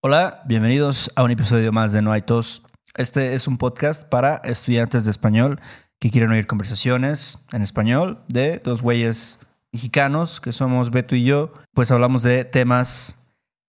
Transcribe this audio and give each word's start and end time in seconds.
Hola, 0.00 0.44
bienvenidos 0.46 1.10
a 1.16 1.24
un 1.24 1.32
episodio 1.32 1.72
más 1.72 1.90
de 1.90 2.02
No 2.02 2.12
hay 2.12 2.22
tos. 2.22 2.62
Este 2.94 3.34
es 3.34 3.48
un 3.48 3.58
podcast 3.58 4.08
para 4.08 4.36
estudiantes 4.44 5.04
de 5.04 5.10
español 5.10 5.60
que 5.98 6.12
quieren 6.12 6.30
oír 6.30 6.46
conversaciones 6.46 7.44
en 7.50 7.62
español 7.62 8.22
de 8.28 8.60
dos 8.60 8.80
güeyes 8.80 9.40
mexicanos 9.72 10.40
que 10.40 10.52
somos 10.52 10.92
Beto 10.92 11.16
y 11.16 11.24
yo. 11.24 11.52
Pues 11.74 11.90
hablamos 11.90 12.22
de 12.22 12.44
temas 12.44 13.18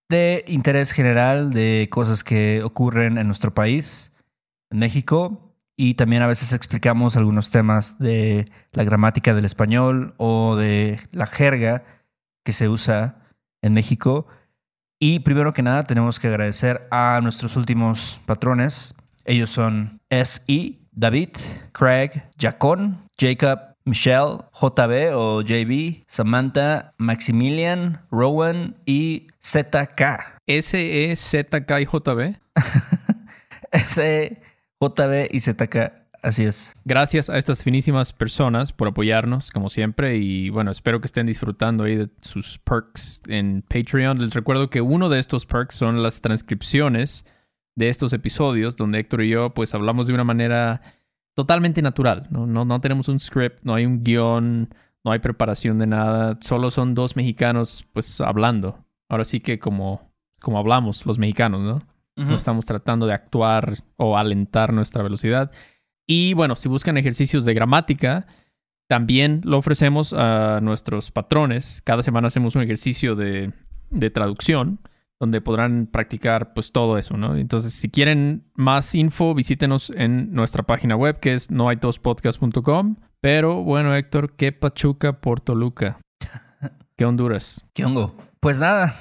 de 0.07 0.45
interés 0.47 0.91
general, 0.91 1.49
de 1.49 1.87
cosas 1.89 2.23
que 2.23 2.61
ocurren 2.61 3.17
en 3.17 3.25
nuestro 3.25 3.55
país, 3.55 4.13
en 4.69 4.77
México, 4.77 5.55
y 5.75 5.95
también 5.95 6.21
a 6.21 6.27
veces 6.27 6.53
explicamos 6.53 7.15
algunos 7.15 7.49
temas 7.49 7.97
de 7.97 8.51
la 8.71 8.83
gramática 8.83 9.33
del 9.33 9.45
español 9.45 10.13
o 10.17 10.55
de 10.55 10.99
la 11.11 11.25
jerga 11.25 11.85
que 12.45 12.53
se 12.53 12.69
usa 12.69 13.15
en 13.63 13.73
México. 13.73 14.27
Y 15.01 15.19
primero 15.19 15.53
que 15.53 15.63
nada 15.63 15.83
tenemos 15.83 16.19
que 16.19 16.27
agradecer 16.27 16.85
a 16.91 17.21
nuestros 17.23 17.55
últimos 17.55 18.19
patrones. 18.25 18.93
Ellos 19.23 19.49
son 19.49 20.01
S.I., 20.09 20.85
David, 20.91 21.29
Craig, 21.71 22.23
Jacón, 22.37 23.07
Jacob, 23.17 23.59
Michelle, 23.85 24.39
JB 24.53 25.15
o 25.15 25.41
JB, 25.41 26.03
Samantha, 26.05 26.93
Maximilian, 26.97 28.05
Rowan 28.11 28.75
y 28.85 29.27
ZK. 29.41 30.41
S-E-Z-K 30.45 31.79
y 31.79 31.85
JB. 31.85 32.35
S, 33.71 34.41
JB 34.81 35.27
y 35.31 35.39
ZK. 35.39 36.08
Así 36.21 36.43
es. 36.43 36.75
Gracias 36.83 37.29
a 37.29 37.37
estas 37.37 37.63
finísimas 37.63 38.13
personas 38.13 38.73
por 38.73 38.89
apoyarnos, 38.89 39.51
como 39.51 39.69
siempre. 39.69 40.17
Y 40.17 40.49
bueno, 40.49 40.71
espero 40.71 40.99
que 40.99 41.07
estén 41.07 41.27
disfrutando 41.27 41.85
ahí 41.85 41.95
de 41.95 42.09
sus 42.21 42.57
perks 42.59 43.21
en 43.27 43.63
Patreon. 43.67 44.19
Les 44.19 44.33
recuerdo 44.33 44.69
que 44.69 44.81
uno 44.81 45.09
de 45.09 45.19
estos 45.19 45.45
perks 45.45 45.75
son 45.75 46.03
las 46.03 46.21
transcripciones 46.21 47.25
de 47.75 47.89
estos 47.89 48.11
episodios, 48.11 48.75
donde 48.75 48.99
Héctor 48.99 49.23
y 49.23 49.29
yo 49.29 49.53
pues 49.53 49.73
hablamos 49.73 50.07
de 50.07 50.13
una 50.13 50.25
manera 50.25 50.81
totalmente 51.35 51.81
natural. 51.81 52.27
No, 52.29 52.45
no, 52.45 52.65
no 52.65 52.81
tenemos 52.81 53.07
un 53.07 53.19
script, 53.19 53.59
no 53.63 53.73
hay 53.73 53.85
un 53.85 54.03
guion, 54.03 54.69
no 55.05 55.11
hay 55.11 55.19
preparación 55.19 55.79
de 55.79 55.87
nada. 55.87 56.37
Solo 56.41 56.71
son 56.71 56.95
dos 56.95 57.15
mexicanos 57.15 57.85
pues 57.93 58.19
hablando. 58.19 58.83
Ahora 59.07 59.23
sí 59.23 59.39
que 59.39 59.57
como, 59.57 60.11
como 60.41 60.59
hablamos 60.59 61.05
los 61.05 61.17
mexicanos, 61.17 61.61
¿no? 61.61 61.79
No 62.15 62.35
estamos 62.35 62.65
tratando 62.65 63.07
de 63.07 63.13
actuar 63.13 63.75
o 63.95 64.17
alentar 64.17 64.73
nuestra 64.73 65.01
velocidad. 65.01 65.53
Y 66.11 66.33
bueno, 66.33 66.55
si 66.55 66.67
buscan 66.67 66.97
ejercicios 66.97 67.45
de 67.45 67.53
gramática, 67.53 68.25
también 68.87 69.41
lo 69.43 69.59
ofrecemos 69.59 70.11
a 70.11 70.59
nuestros 70.59 71.11
patrones. 71.11 71.83
Cada 71.85 72.01
semana 72.01 72.29
hacemos 72.29 72.55
un 72.55 72.63
ejercicio 72.63 73.15
de, 73.15 73.53
de 73.91 74.09
traducción 74.09 74.79
donde 75.19 75.39
podrán 75.39 75.85
practicar 75.85 76.55
pues 76.55 76.71
todo 76.71 76.97
eso, 76.97 77.15
¿no? 77.15 77.35
Entonces, 77.35 77.73
si 77.73 77.89
quieren 77.89 78.49
más 78.55 78.95
info, 78.95 79.35
visítenos 79.35 79.91
en 79.91 80.33
nuestra 80.33 80.63
página 80.63 80.95
web 80.95 81.19
que 81.19 81.35
es 81.35 81.51
noaitospodcast.com. 81.51 82.95
Pero 83.21 83.61
bueno, 83.61 83.93
Héctor, 83.93 84.35
¿qué 84.35 84.51
Pachuca 84.51 85.21
por 85.21 85.41
Toluca? 85.41 85.99
¿Qué 86.97 87.05
Honduras? 87.05 87.63
¿Qué 87.75 87.85
hongo? 87.85 88.15
Pues 88.39 88.59
nada, 88.59 88.95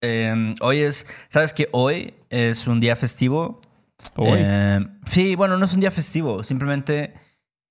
eh, 0.00 0.54
hoy 0.60 0.78
es, 0.78 1.08
¿sabes 1.28 1.52
que 1.54 1.68
hoy 1.72 2.14
es 2.30 2.68
un 2.68 2.78
día 2.78 2.94
festivo? 2.94 3.60
Eh, 4.16 4.86
sí, 5.06 5.34
bueno, 5.34 5.56
no 5.56 5.64
es 5.64 5.74
un 5.74 5.80
día 5.80 5.90
festivo, 5.90 6.44
simplemente 6.44 7.14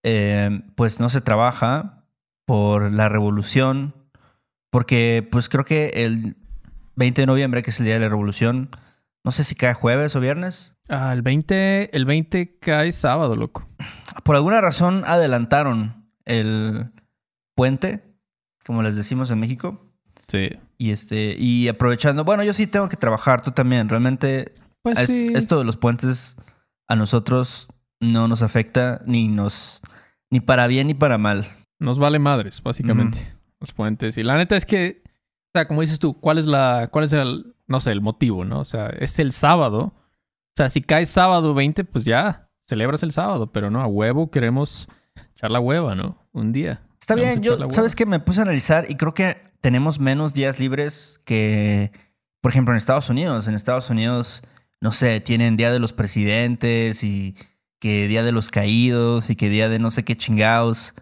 eh, 0.04 0.62
pues 0.76 1.00
no 1.00 1.10
se 1.10 1.22
trabaja 1.22 2.06
por 2.46 2.92
la 2.92 3.10
revolución, 3.10 3.96
porque 4.72 5.28
pues 5.32 5.50
creo 5.50 5.66
que 5.66 5.92
el 5.94 6.38
20 6.96 7.22
de 7.22 7.26
noviembre, 7.26 7.62
que 7.62 7.70
es 7.70 7.80
el 7.80 7.86
día 7.86 7.96
de 7.96 8.02
la 8.02 8.10
revolución, 8.10 8.70
no 9.24 9.32
sé 9.32 9.44
si 9.44 9.56
cae 9.56 9.74
jueves 9.74 10.16
o 10.16 10.20
viernes. 10.20 10.76
Ah, 10.90 11.14
el 11.14 11.22
20, 11.22 11.96
el 11.96 12.06
20 12.06 12.58
cae 12.60 12.92
sábado, 12.92 13.36
loco. 13.36 13.68
Por 14.24 14.36
alguna 14.36 14.62
razón 14.62 15.04
adelantaron 15.06 16.10
el 16.26 16.92
puente, 17.56 18.04
como 18.66 18.82
les 18.82 18.96
decimos 18.96 19.32
en 19.32 19.40
México. 19.40 19.88
Sí. 20.28 20.50
Y 20.78 20.92
este, 20.92 21.36
y 21.38 21.68
aprovechando, 21.68 22.24
bueno, 22.24 22.44
yo 22.44 22.54
sí 22.54 22.66
tengo 22.66 22.90
que 22.90 22.98
trabajar, 22.98 23.42
tú 23.42 23.52
también. 23.52 23.88
Realmente, 23.90 24.54
Pues 24.84 25.00
es- 25.00 25.08
sí. 25.08 25.28
esto 25.36 25.58
de 25.60 25.64
los 25.66 25.78
puentes 25.78 26.36
a 26.88 26.96
nosotros 26.96 27.68
no 28.00 28.28
nos 28.28 28.42
afecta 28.42 29.02
ni 29.06 29.28
nos, 29.28 29.82
ni 30.30 30.40
para 30.40 30.68
bien 30.68 30.88
ni 30.88 30.94
para 30.94 31.18
mal. 31.18 31.48
Nos 31.80 32.00
vale 32.00 32.20
madres, 32.20 32.62
básicamente, 32.64 33.34
los 33.60 33.72
puentes. 33.74 34.18
Y 34.18 34.24
la 34.24 34.38
neta 34.38 34.56
es 34.56 34.66
que, 34.66 35.02
o 35.06 35.50
sea, 35.54 35.68
como 35.68 35.82
dices 35.82 36.00
tú, 36.00 36.20
¿cuál 36.20 36.38
es 36.38 36.46
la, 36.46 36.90
cuál 36.92 37.06
es 37.06 37.14
el, 37.14 37.56
no 37.68 37.80
sé, 37.80 37.92
el 37.92 38.02
motivo, 38.02 38.46
¿no? 38.46 38.60
O 38.60 38.66
sea, 38.66 38.88
es 38.88 39.18
el 39.20 39.32
sábado. 39.32 39.94
O 39.96 40.54
sea, 40.56 40.70
si 40.70 40.82
cae 40.82 41.06
sábado 41.06 41.54
20, 41.54 41.84
pues 41.86 42.04
ya, 42.06 42.50
celebras 42.68 43.04
el 43.04 43.12
sábado, 43.12 43.52
pero 43.52 43.70
no, 43.72 43.82
a 43.82 43.88
huevo 43.88 44.30
queremos 44.32 44.88
echar 45.36 45.50
la 45.52 45.60
hueva, 45.60 45.96
¿no? 45.96 46.18
Un 46.34 46.52
día. 46.52 46.82
Está 47.00 47.16
bien, 47.16 47.42
yo. 47.42 47.58
¿sabes 47.72 47.96
qué? 47.96 48.06
Me 48.06 48.20
puse 48.20 48.40
a 48.40 48.44
analizar 48.44 48.86
y 48.90 48.96
creo 48.96 49.14
que 49.14 49.38
tenemos 49.62 50.00
menos 50.00 50.34
días 50.34 50.60
libres 50.60 51.20
que, 51.26 51.92
por 52.42 52.52
ejemplo, 52.52 52.74
en 52.74 52.78
Estados 52.78 53.10
Unidos. 53.10 53.48
En 53.48 53.56
Estados 53.56 53.90
Unidos, 53.90 54.44
no 54.82 54.92
sé, 54.92 55.20
tienen 55.20 55.58
Día 55.58 55.72
de 55.72 55.80
los 55.80 55.94
Presidentes 55.94 57.04
y 57.04 57.36
que 57.80 58.08
Día 58.08 58.24
de 58.24 58.32
los 58.32 58.50
Caídos 58.50 59.30
y 59.30 59.36
que 59.36 59.50
Día 59.50 59.70
de 59.70 59.80
no 59.80 59.92
sé 59.92 60.04
qué 60.04 60.18
chingados. 60.18 60.94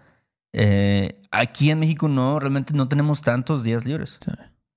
Eh, 0.54 1.22
aquí 1.32 1.72
en 1.72 1.80
México 1.80 2.08
no, 2.08 2.40
realmente 2.40 2.74
no 2.74 2.88
tenemos 2.88 3.22
tantos 3.22 3.64
días 3.64 3.86
libres. 3.86 4.20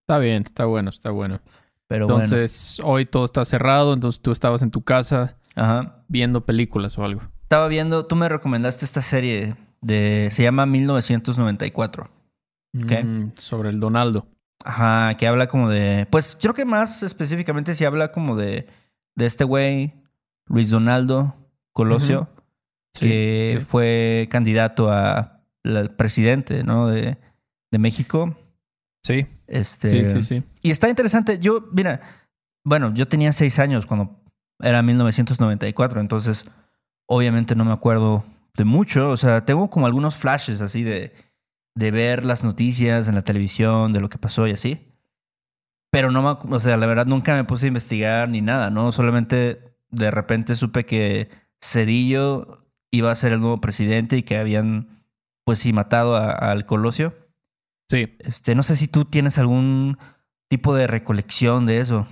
Está 0.02 0.18
bien, 0.18 0.44
está 0.46 0.64
bueno, 0.64 0.90
está 0.90 1.10
bueno. 1.10 1.40
Pero 1.88 2.04
Entonces, 2.04 2.80
hoy 2.82 3.04
todo 3.04 3.24
está 3.24 3.44
cerrado, 3.44 3.92
entonces 3.92 4.22
tú 4.22 4.32
estabas 4.32 4.62
en 4.62 4.70
tu 4.70 4.82
casa. 4.82 5.36
Ajá. 5.54 6.02
viendo 6.08 6.46
películas 6.46 6.96
o 6.96 7.04
algo. 7.04 7.20
Estaba 7.42 7.68
viendo, 7.68 8.06
tú 8.06 8.16
me 8.16 8.28
recomendaste 8.30 8.86
esta 8.86 9.02
serie 9.02 9.56
de. 9.82 10.28
Se 10.32 10.42
llama 10.42 10.64
1994. 10.64 12.08
Ok. 12.82 12.92
Mm, 13.04 13.32
sobre 13.36 13.68
el 13.68 13.78
Donaldo. 13.78 14.26
Ajá, 14.64 15.14
que 15.18 15.26
habla 15.26 15.48
como 15.48 15.68
de. 15.68 16.06
Pues 16.10 16.38
creo 16.40 16.54
que 16.54 16.64
más 16.64 17.02
específicamente 17.02 17.74
sí 17.74 17.84
habla 17.84 18.12
como 18.12 18.36
de. 18.36 18.66
De 19.14 19.26
este 19.26 19.44
güey, 19.44 19.94
Luis 20.46 20.70
Donaldo 20.70 21.34
Colosio, 21.72 22.28
Sí, 22.94 23.06
que 23.08 23.56
sí. 23.60 23.64
fue 23.64 24.28
candidato 24.30 24.90
a 24.92 25.40
la- 25.62 25.88
presidente, 25.96 26.62
¿no? 26.64 26.88
De, 26.88 27.16
de 27.70 27.78
México. 27.78 28.36
Sí, 29.04 29.26
Este, 29.46 29.88
sí, 29.88 30.06
sí, 30.06 30.22
sí. 30.22 30.42
Y 30.62 30.70
está 30.70 30.88
interesante. 30.88 31.38
Yo, 31.38 31.68
mira, 31.72 32.00
bueno, 32.64 32.92
yo 32.94 33.08
tenía 33.08 33.32
seis 33.32 33.58
años 33.58 33.86
cuando 33.86 34.20
era 34.60 34.82
1994, 34.82 36.00
entonces 36.00 36.46
obviamente 37.08 37.54
no 37.54 37.64
me 37.64 37.72
acuerdo 37.72 38.24
de 38.56 38.64
mucho. 38.64 39.10
O 39.10 39.16
sea, 39.16 39.44
tengo 39.44 39.68
como 39.70 39.86
algunos 39.86 40.16
flashes 40.16 40.60
así 40.60 40.82
de, 40.82 41.14
de 41.74 41.90
ver 41.90 42.24
las 42.24 42.44
noticias 42.44 43.08
en 43.08 43.14
la 43.14 43.22
televisión, 43.22 43.92
de 43.92 44.00
lo 44.00 44.08
que 44.08 44.18
pasó 44.18 44.46
y 44.46 44.52
así. 44.52 44.91
Pero 45.92 46.10
no 46.10 46.22
me, 46.22 46.56
o 46.56 46.58
sea, 46.58 46.76
la 46.76 46.86
verdad 46.86 47.06
nunca 47.06 47.34
me 47.34 47.44
puse 47.44 47.66
a 47.66 47.68
investigar 47.68 48.28
ni 48.28 48.40
nada, 48.40 48.70
¿no? 48.70 48.90
Solamente 48.92 49.60
de 49.90 50.10
repente 50.10 50.54
supe 50.56 50.84
que 50.86 51.28
Cedillo 51.62 52.66
iba 52.90 53.10
a 53.12 53.14
ser 53.16 53.32
el 53.32 53.40
nuevo 53.40 53.60
presidente 53.60 54.16
y 54.16 54.22
que 54.22 54.38
habían, 54.38 55.04
pues 55.44 55.58
sí, 55.60 55.72
matado 55.72 56.16
al 56.16 56.64
Colosio. 56.66 57.14
Sí. 57.90 58.16
Este, 58.20 58.54
no 58.54 58.62
sé 58.62 58.76
si 58.76 58.88
tú 58.88 59.04
tienes 59.04 59.38
algún 59.38 59.98
tipo 60.48 60.74
de 60.74 60.86
recolección 60.86 61.66
de 61.66 61.80
eso. 61.80 62.06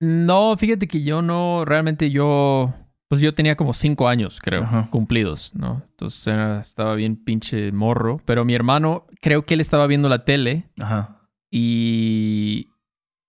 No, 0.00 0.56
fíjate 0.56 0.86
que 0.86 1.02
yo 1.02 1.20
no, 1.22 1.64
realmente 1.64 2.10
yo, 2.10 2.72
pues 3.08 3.20
yo 3.20 3.34
tenía 3.34 3.56
como 3.56 3.74
cinco 3.74 4.06
años, 4.08 4.38
creo, 4.40 4.62
Ajá. 4.62 4.88
cumplidos, 4.90 5.52
¿no? 5.54 5.82
Entonces 5.90 6.26
era- 6.28 6.60
estaba 6.60 6.94
bien 6.94 7.16
pinche 7.16 7.72
morro, 7.72 8.20
pero 8.24 8.44
mi 8.44 8.54
hermano, 8.54 9.06
creo 9.20 9.44
que 9.44 9.54
él 9.54 9.60
estaba 9.60 9.86
viendo 9.88 10.08
la 10.08 10.24
tele 10.24 10.68
Ajá. 10.78 11.20
y, 11.50 12.68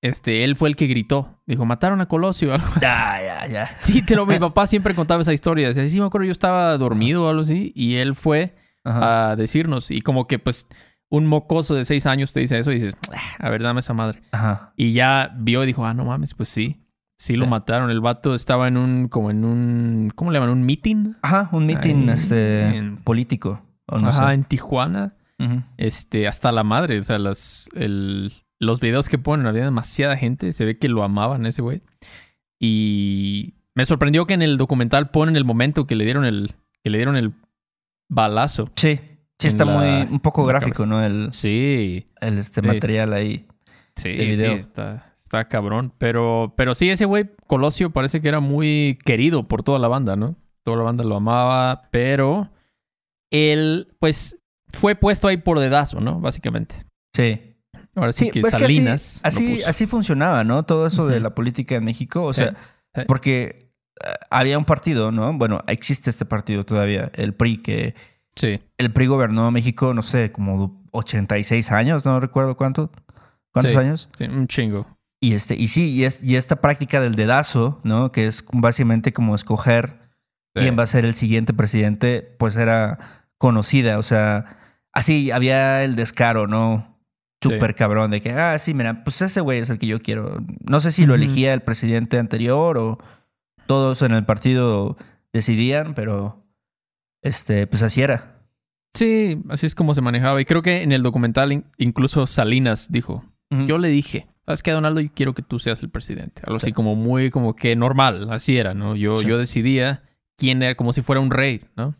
este, 0.05 0.43
él 0.43 0.55
fue 0.55 0.69
el 0.69 0.75
que 0.75 0.87
gritó, 0.87 1.39
dijo, 1.45 1.65
mataron 1.65 2.01
a 2.01 2.07
Colosio 2.07 2.51
o 2.51 2.53
algo 2.55 2.67
así. 2.67 2.79
Ya, 2.81 3.19
ya, 3.23 3.47
ya. 3.47 3.75
Sí, 3.81 4.01
te 4.01 4.15
lo, 4.15 4.25
mi 4.25 4.39
papá 4.39 4.67
siempre 4.67 4.93
contaba 4.95 5.21
esa 5.21 5.33
historia, 5.33 5.67
decía, 5.67 5.87
sí, 5.87 5.99
me 5.99 6.05
acuerdo, 6.05 6.25
yo 6.25 6.31
estaba 6.31 6.77
dormido 6.77 7.25
o 7.25 7.29
algo 7.29 7.41
así, 7.43 7.71
y 7.75 7.95
él 7.95 8.15
fue 8.15 8.55
Ajá. 8.83 9.31
a 9.31 9.35
decirnos, 9.35 9.91
y 9.91 10.01
como 10.01 10.27
que 10.27 10.39
pues 10.39 10.67
un 11.09 11.27
mocoso 11.27 11.75
de 11.75 11.85
seis 11.85 12.05
años 12.07 12.33
te 12.33 12.39
dice 12.39 12.57
eso 12.57 12.71
y 12.71 12.75
dices, 12.75 12.95
"Ah, 13.13 13.45
a 13.47 13.49
ver, 13.49 13.61
dame 13.61 13.79
esa 13.79 13.93
madre. 13.93 14.21
Ajá. 14.31 14.73
Y 14.75 14.93
ya 14.93 15.31
vio 15.37 15.63
y 15.63 15.67
dijo, 15.67 15.85
ah, 15.85 15.93
no 15.93 16.03
mames, 16.05 16.33
pues 16.33 16.49
sí. 16.49 16.81
Sí 17.17 17.35
lo 17.37 17.45
mataron. 17.47 17.89
El 17.91 18.01
vato 18.01 18.35
estaba 18.35 18.67
en 18.67 18.75
un, 18.75 19.07
como 19.07 19.31
en 19.31 19.45
un, 19.45 20.11
¿cómo 20.15 20.31
le 20.31 20.39
llaman? 20.39 20.49
¿Un 20.57 20.63
meeting? 20.65 21.13
Ajá, 21.21 21.47
un 21.53 21.65
meeting 21.65 22.09
Ahí 22.09 22.15
este, 22.15 22.75
en- 22.75 22.97
político. 22.97 23.61
O 23.87 23.99
no 23.99 24.09
Ajá, 24.09 24.27
sé. 24.27 24.33
en 24.33 24.43
Tijuana. 24.43 25.13
Este, 25.77 26.27
hasta 26.27 26.51
la 26.51 26.63
madre. 26.63 26.97
O 26.99 27.03
sea, 27.03 27.17
las, 27.19 27.69
el, 27.75 28.33
los 28.59 28.79
videos 28.79 29.09
que 29.09 29.17
ponen, 29.17 29.47
había 29.47 29.63
demasiada 29.65 30.17
gente. 30.17 30.53
Se 30.53 30.65
ve 30.65 30.77
que 30.77 30.87
lo 30.89 31.03
amaban 31.03 31.45
ese 31.45 31.61
güey. 31.61 31.81
Y 32.59 33.55
me 33.73 33.85
sorprendió 33.85 34.25
que 34.25 34.33
en 34.33 34.41
el 34.41 34.57
documental 34.57 35.09
ponen 35.09 35.35
el 35.35 35.45
momento 35.45 35.85
que 35.85 35.95
le 35.95 36.05
dieron 36.05 36.25
el, 36.25 36.55
que 36.83 36.89
le 36.89 36.97
dieron 36.97 37.15
el 37.17 37.33
balazo. 38.09 38.69
Sí, 38.75 38.99
sí 39.39 39.47
está 39.47 39.65
la- 39.65 39.71
muy, 39.77 40.13
un 40.13 40.19
poco 40.19 40.45
gráfico. 40.45 40.85
¿no? 40.85 41.03
El, 41.03 41.33
Sí, 41.33 42.07
el 42.21 42.37
este 42.37 42.61
Sí, 42.61 42.67
material 42.67 43.13
ahí. 43.13 43.45
sí, 43.95 44.09
El 44.09 44.27
video. 44.29 44.53
sí, 44.53 44.59
está, 44.59 44.95
está 44.95 45.13
está 45.23 45.47
cabrón. 45.47 45.93
Pero, 45.97 46.53
pero 46.55 46.75
sí, 46.75 46.89
ese 46.89 47.05
güey, 47.05 47.25
Colosio, 47.47 47.89
parece 47.91 48.21
que 48.21 48.29
era 48.29 48.39
muy 48.39 48.97
querido 49.03 49.47
por 49.47 49.63
toda 49.63 49.79
la 49.79 49.87
banda, 49.87 50.15
¿no? 50.15 50.35
Toda 50.63 50.77
la 50.77 50.83
banda 50.83 51.03
lo 51.03 51.15
amaba, 51.17 51.89
pero 51.91 52.49
él, 53.31 53.89
pues, 53.99 54.39
fue 54.69 54.95
puesto 54.95 55.27
ahí 55.27 55.37
por 55.37 55.59
dedazo, 55.59 55.99
¿no? 55.99 56.19
Básicamente. 56.19 56.75
Sí. 57.13 57.54
Ahora 57.95 58.13
sí, 58.13 58.25
Sí, 58.25 58.31
que 58.31 58.41
pues 58.41 58.53
que 58.55 58.61
Salinas. 58.61 59.21
lo 59.23 59.27
así, 59.27 59.53
así, 59.53 59.63
así 59.63 59.85
funcionaba, 59.87 60.43
¿no? 60.43 60.63
Todo 60.63 60.85
eso 60.87 61.07
de 61.07 61.19
la 61.19 61.33
política 61.33 61.75
en 61.75 61.85
México. 61.85 62.23
O 62.23 62.33
sea, 62.33 62.55
sí. 62.93 63.01
porque 63.07 63.71
eh, 64.03 64.09
había 64.29 64.57
un 64.57 64.65
partido, 64.65 65.11
¿no? 65.11 65.31
Bueno, 65.37 65.63
existe 65.67 66.09
este 66.09 66.25
partido 66.25 66.65
todavía, 66.65 67.11
el 67.13 67.33
PRI, 67.33 67.57
que 67.61 67.95
Sí. 68.35 68.59
el 68.77 68.91
PRI 68.91 69.05
gobernó 69.07 69.49
México, 69.51 69.93
no 69.93 70.03
sé, 70.03 70.31
como 70.33 70.83
86 70.91 71.71
años, 71.71 72.05
no 72.05 72.19
recuerdo 72.19 72.55
cuánto. 72.57 72.91
¿Cuántos 73.53 73.75
años? 73.77 74.09
Sí, 74.17 74.25
un 74.25 74.47
chingo. 74.47 74.85
Y 75.21 75.33
este, 75.33 75.55
y 75.55 75.69
sí, 75.69 75.89
y, 75.91 76.03
es, 76.03 76.21
y 76.21 76.35
esta 76.35 76.57
práctica 76.57 76.99
del 76.99 77.15
dedazo, 77.15 77.79
¿no? 77.83 78.11
Que 78.11 78.27
es 78.27 78.43
básicamente 78.51 79.13
como 79.13 79.33
escoger 79.33 79.97
quién 80.53 80.77
va 80.77 80.83
a 80.83 80.87
ser 80.87 81.05
el 81.05 81.15
siguiente 81.15 81.53
presidente, 81.53 82.21
pues 82.37 82.57
era 82.57 83.23
conocida. 83.37 83.97
O 83.97 84.03
sea, 84.03 84.57
así 84.91 85.31
había 85.31 85.83
el 85.83 85.95
descaro, 85.95 86.47
¿no? 86.47 86.94
Sí. 87.49 87.55
Súper 87.55 87.75
cabrón 87.75 88.11
de 88.11 88.21
que, 88.21 88.31
ah, 88.31 88.57
sí, 88.59 88.73
mira, 88.73 89.03
pues 89.03 89.21
ese 89.21 89.41
güey 89.41 89.59
es 89.59 89.69
el 89.69 89.77
que 89.79 89.87
yo 89.87 90.01
quiero. 90.01 90.39
No 90.69 90.79
sé 90.79 90.91
si 90.91 91.05
lo 91.05 91.15
elegía 91.15 91.53
el 91.53 91.61
presidente 91.61 92.17
anterior 92.19 92.77
o 92.77 92.97
todos 93.67 94.01
en 94.01 94.11
el 94.13 94.25
partido 94.25 94.97
decidían, 95.33 95.93
pero 95.95 96.43
este, 97.21 97.67
pues 97.67 97.81
así 97.81 98.01
era. 98.01 98.41
Sí, 98.93 99.37
así 99.49 99.65
es 99.65 99.75
como 99.75 99.93
se 99.93 100.01
manejaba. 100.01 100.39
Y 100.41 100.45
creo 100.45 100.61
que 100.61 100.81
en 100.83 100.91
el 100.91 101.03
documental 101.03 101.51
in- 101.51 101.65
incluso 101.77 102.25
Salinas 102.27 102.91
dijo, 102.91 103.25
yo 103.67 103.77
le 103.77 103.89
dije, 103.89 104.27
sabes 104.45 104.63
que 104.63 104.71
Donaldo, 104.71 105.01
yo 105.01 105.09
quiero 105.13 105.33
que 105.33 105.41
tú 105.41 105.59
seas 105.59 105.81
el 105.83 105.89
presidente. 105.89 106.41
Algo 106.45 106.57
así 106.57 106.67
Sí. 106.67 106.71
como 106.73 106.95
muy, 106.95 107.29
como 107.29 107.55
que 107.55 107.75
normal, 107.75 108.29
así 108.31 108.57
era, 108.57 108.73
¿no? 108.73 108.95
Yo, 108.95 109.17
Sí. 109.17 109.27
yo 109.27 109.37
decidía 109.37 110.03
quién 110.37 110.61
era, 110.63 110.75
como 110.75 110.93
si 110.93 111.01
fuera 111.01 111.19
un 111.21 111.31
rey, 111.31 111.61
¿no? 111.75 111.95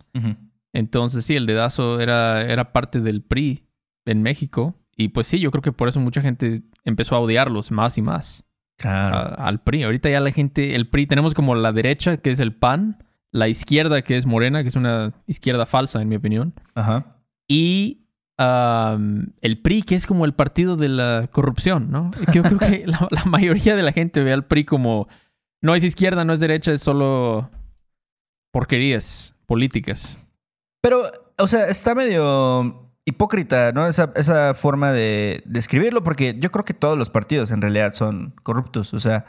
Entonces 0.74 1.26
sí, 1.26 1.36
el 1.36 1.46
dedazo 1.46 2.00
era, 2.02 2.42
era 2.44 2.72
parte 2.74 3.00
del 3.00 3.22
PRI 3.22 3.64
en 4.06 4.22
México. 4.22 4.76
Y 4.98 5.10
pues 5.10 5.28
sí, 5.28 5.40
yo 5.40 5.52
creo 5.52 5.62
que 5.62 5.72
por 5.72 5.88
eso 5.90 6.00
mucha 6.00 6.22
gente 6.22 6.64
empezó 6.84 7.16
a 7.16 7.20
odiarlos 7.20 7.72
más 7.72 7.98
y 7.98 8.02
más. 8.02 8.44
Claro. 8.78 9.16
a- 9.16 9.48
al 9.48 9.62
PRI. 9.64 9.84
Ahorita 9.84 10.10
ya 10.10 10.20
la 10.20 10.32
gente, 10.32 10.76
el 10.76 10.90
PRI, 10.90 11.08
tenemos 11.08 11.34
como 11.34 11.56
la 11.56 11.72
derecha, 11.72 12.18
que 12.18 12.30
es 12.32 12.40
el 12.42 12.54
PAN, 12.54 13.04
la 13.32 13.48
izquierda, 13.48 14.02
que 14.02 14.18
es 14.18 14.26
Morena, 14.26 14.64
que 14.64 14.68
es 14.70 14.76
una 14.76 15.14
izquierda 15.28 15.66
falsa, 15.66 16.02
en 16.02 16.10
mi 16.10 16.18
opinión, 16.18 16.54
Ajá. 16.74 17.18
y 17.48 18.02
el 18.38 19.62
PRI, 19.62 19.84
que 19.84 19.96
es 19.96 20.06
como 20.06 20.26
el 20.26 20.34
partido 20.34 20.76
de 20.76 20.90
la 20.90 21.30
corrupción, 21.32 21.90
¿no? 21.90 22.12
Yo 22.34 22.44
creo 22.44 22.58
que 22.58 22.84
la, 22.86 23.08
la 23.12 23.24
mayoría 23.24 23.78
de 23.78 23.84
la 23.84 23.94
gente 23.94 24.22
ve 24.24 24.34
al 24.34 24.44
PRI 24.46 24.66
como 24.66 25.08
no 25.62 25.74
es 25.74 25.86
izquierda, 25.86 26.26
no 26.26 26.34
es 26.34 26.42
derecha, 26.42 26.74
es 26.74 26.82
solo 26.82 27.50
porquerías 28.52 29.36
políticas. 29.46 30.20
Pero, 30.82 31.04
o 31.38 31.48
sea, 31.48 31.68
está 31.68 31.96
medio 31.96 32.85
hipócrita, 33.06 33.72
¿no? 33.72 33.88
Esa, 33.88 34.12
esa 34.16 34.54
forma 34.54 34.92
de 34.92 35.44
describirlo, 35.46 36.04
porque 36.04 36.36
yo 36.40 36.52
creo 36.52 36.66
que 36.66 36.74
todos 36.74 36.98
los 36.98 37.10
partidos 37.10 37.52
en 37.52 37.62
realidad 37.62 37.94
son 37.94 38.34
corruptos. 38.44 38.94
O 38.94 39.00
sea, 39.00 39.26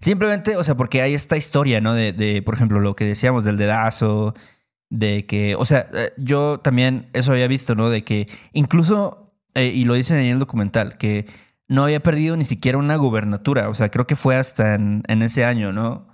simplemente, 0.00 0.56
o 0.56 0.64
sea, 0.64 0.76
porque 0.76 1.02
hay 1.02 1.14
esta 1.14 1.36
historia, 1.36 1.80
¿no? 1.80 1.94
De, 1.94 2.12
de, 2.12 2.42
por 2.42 2.54
ejemplo, 2.54 2.78
lo 2.80 2.94
que 2.94 3.06
decíamos 3.06 3.44
del 3.44 3.56
dedazo, 3.56 4.34
de 4.90 5.26
que, 5.26 5.56
o 5.56 5.64
sea, 5.64 5.88
eh, 5.94 6.12
yo 6.18 6.60
también 6.60 7.08
eso 7.14 7.32
había 7.32 7.48
visto, 7.48 7.74
¿no? 7.74 7.90
De 7.90 8.04
que 8.04 8.28
incluso, 8.52 9.34
eh, 9.54 9.72
y 9.74 9.84
lo 9.84 9.94
dicen 9.94 10.18
en 10.18 10.26
el 10.26 10.38
documental, 10.38 10.98
que 10.98 11.26
no 11.68 11.84
había 11.84 12.00
perdido 12.00 12.36
ni 12.36 12.44
siquiera 12.44 12.78
una 12.78 12.96
gubernatura. 12.96 13.68
O 13.70 13.74
sea, 13.74 13.90
creo 13.90 14.06
que 14.06 14.16
fue 14.16 14.36
hasta 14.36 14.74
en, 14.74 15.02
en 15.08 15.22
ese 15.22 15.44
año, 15.44 15.72
¿no? 15.72 16.08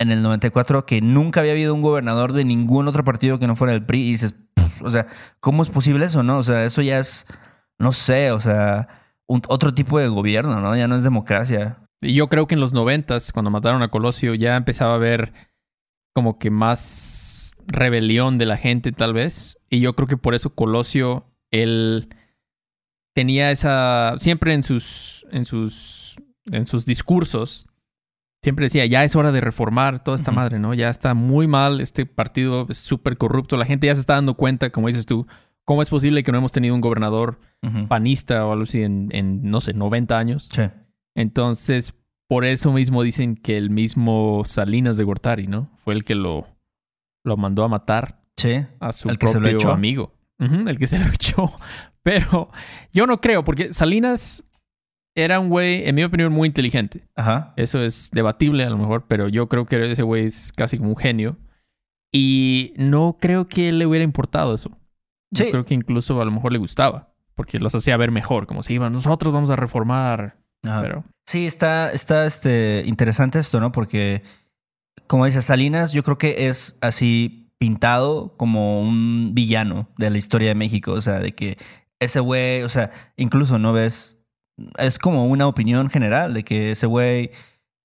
En 0.00 0.10
el 0.12 0.22
94, 0.22 0.86
que 0.86 1.00
nunca 1.00 1.40
había 1.40 1.52
habido 1.52 1.74
un 1.74 1.82
gobernador 1.82 2.32
de 2.32 2.44
ningún 2.44 2.88
otro 2.88 3.04
partido 3.04 3.38
que 3.38 3.46
no 3.46 3.56
fuera 3.56 3.74
el 3.74 3.84
PRI. 3.84 4.00
Y 4.08 4.10
dices, 4.12 4.32
"Pff, 4.32 4.47
o 4.82 4.90
sea, 4.90 5.06
¿cómo 5.40 5.62
es 5.62 5.68
posible 5.68 6.06
eso, 6.06 6.22
no? 6.22 6.38
O 6.38 6.42
sea, 6.42 6.64
eso 6.64 6.82
ya 6.82 6.98
es, 6.98 7.26
no 7.78 7.92
sé, 7.92 8.32
o 8.32 8.40
sea, 8.40 8.88
otro 9.26 9.74
tipo 9.74 9.98
de 9.98 10.08
gobierno, 10.08 10.60
¿no? 10.60 10.76
Ya 10.76 10.88
no 10.88 10.96
es 10.96 11.02
democracia. 11.02 11.78
Y 12.00 12.14
yo 12.14 12.28
creo 12.28 12.46
que 12.46 12.54
en 12.54 12.60
los 12.60 12.72
noventas, 12.72 13.32
cuando 13.32 13.50
mataron 13.50 13.82
a 13.82 13.90
Colosio, 13.90 14.34
ya 14.34 14.56
empezaba 14.56 14.92
a 14.92 14.96
haber 14.96 15.32
como 16.14 16.38
que 16.38 16.50
más 16.50 17.52
rebelión 17.66 18.38
de 18.38 18.46
la 18.46 18.56
gente, 18.56 18.92
tal 18.92 19.12
vez. 19.12 19.58
Y 19.68 19.80
yo 19.80 19.94
creo 19.94 20.08
que 20.08 20.16
por 20.16 20.34
eso 20.34 20.54
Colosio, 20.54 21.26
él 21.50 22.08
tenía 23.14 23.50
esa. 23.50 24.14
Siempre 24.18 24.54
en 24.54 24.62
sus. 24.62 25.26
en 25.30 25.44
sus. 25.44 26.16
en 26.50 26.66
sus 26.66 26.86
discursos. 26.86 27.68
Siempre 28.42 28.66
decía, 28.66 28.86
ya 28.86 29.02
es 29.04 29.16
hora 29.16 29.32
de 29.32 29.40
reformar 29.40 30.02
toda 30.02 30.16
esta 30.16 30.30
madre, 30.30 30.58
¿no? 30.60 30.72
Ya 30.74 30.88
está 30.90 31.14
muy 31.14 31.46
mal, 31.48 31.80
este 31.80 32.06
partido 32.06 32.66
es 32.68 32.78
súper 32.78 33.16
corrupto. 33.18 33.56
La 33.56 33.66
gente 33.66 33.88
ya 33.88 33.94
se 33.94 34.00
está 34.00 34.14
dando 34.14 34.34
cuenta, 34.34 34.70
como 34.70 34.86
dices 34.86 35.06
tú, 35.06 35.26
cómo 35.64 35.82
es 35.82 35.88
posible 35.90 36.22
que 36.22 36.30
no 36.30 36.38
hemos 36.38 36.52
tenido 36.52 36.74
un 36.74 36.80
gobernador 36.80 37.40
panista 37.88 38.46
o 38.46 38.52
algo 38.52 38.62
así 38.62 38.82
en, 38.82 39.08
en 39.12 39.42
no 39.50 39.60
sé, 39.60 39.74
90 39.74 40.16
años. 40.16 40.48
Sí. 40.52 40.62
Entonces, 41.16 41.94
por 42.28 42.44
eso 42.44 42.72
mismo 42.72 43.02
dicen 43.02 43.34
que 43.34 43.56
el 43.56 43.70
mismo 43.70 44.42
Salinas 44.44 44.96
de 44.96 45.04
Gortari, 45.04 45.48
¿no? 45.48 45.70
Fue 45.84 45.94
el 45.94 46.04
que 46.04 46.14
lo, 46.14 46.46
lo 47.24 47.36
mandó 47.36 47.64
a 47.64 47.68
matar 47.68 48.22
Sí. 48.36 48.64
a 48.78 48.92
su 48.92 49.08
¿El 49.08 49.18
que 49.18 49.26
se 49.26 49.34
lo 49.38 49.40
propio 49.42 49.58
echó? 49.58 49.72
amigo. 49.72 50.14
El 50.38 50.78
que 50.78 50.86
se 50.86 50.98
lo 51.00 51.06
echó. 51.12 51.52
Pero 52.04 52.50
yo 52.92 53.06
no 53.08 53.20
creo, 53.20 53.42
porque 53.42 53.72
Salinas 53.72 54.44
era 55.22 55.40
un 55.40 55.48
güey, 55.48 55.86
en 55.88 55.94
mi 55.94 56.04
opinión, 56.04 56.32
muy 56.32 56.46
inteligente. 56.48 57.06
Ajá. 57.16 57.52
Eso 57.56 57.80
es 57.82 58.10
debatible 58.12 58.64
a 58.64 58.70
lo 58.70 58.78
mejor, 58.78 59.06
pero 59.08 59.28
yo 59.28 59.48
creo 59.48 59.66
que 59.66 59.90
ese 59.90 60.02
güey 60.02 60.26
es 60.26 60.52
casi 60.52 60.78
como 60.78 60.90
un 60.90 60.96
genio. 60.96 61.36
Y 62.12 62.72
no 62.76 63.16
creo 63.20 63.48
que 63.48 63.72
le 63.72 63.86
hubiera 63.86 64.04
importado 64.04 64.54
eso. 64.54 64.70
Yo 65.30 65.44
Sí. 65.44 65.50
creo 65.50 65.64
que 65.64 65.74
incluso 65.74 66.20
a 66.20 66.24
lo 66.24 66.30
mejor 66.30 66.52
le 66.52 66.58
gustaba, 66.58 67.12
porque 67.34 67.58
los 67.58 67.74
hacía 67.74 67.96
ver 67.96 68.10
mejor, 68.10 68.46
como 68.46 68.62
si 68.62 68.74
iban, 68.74 68.92
nosotros 68.92 69.32
vamos 69.34 69.50
a 69.50 69.56
reformar. 69.56 70.38
Ajá. 70.64 70.80
Pero 70.82 71.04
Sí, 71.26 71.46
está, 71.46 71.92
está 71.92 72.24
este, 72.24 72.82
interesante 72.86 73.38
esto, 73.38 73.60
¿no? 73.60 73.70
Porque, 73.70 74.22
como 75.06 75.26
dices, 75.26 75.44
Salinas, 75.44 75.92
yo 75.92 76.02
creo 76.02 76.16
que 76.16 76.48
es 76.48 76.78
así 76.80 77.50
pintado 77.58 78.34
como 78.38 78.80
un 78.80 79.32
villano 79.34 79.88
de 79.98 80.08
la 80.08 80.16
historia 80.16 80.48
de 80.48 80.54
México. 80.54 80.92
O 80.92 81.02
sea, 81.02 81.18
de 81.18 81.34
que 81.34 81.58
ese 82.00 82.20
güey, 82.20 82.62
o 82.62 82.70
sea, 82.70 82.92
incluso 83.18 83.58
no 83.58 83.74
ves, 83.74 84.17
es 84.78 84.98
como 84.98 85.26
una 85.26 85.46
opinión 85.46 85.90
general 85.90 86.34
de 86.34 86.44
que 86.44 86.72
ese 86.72 86.86
güey 86.86 87.30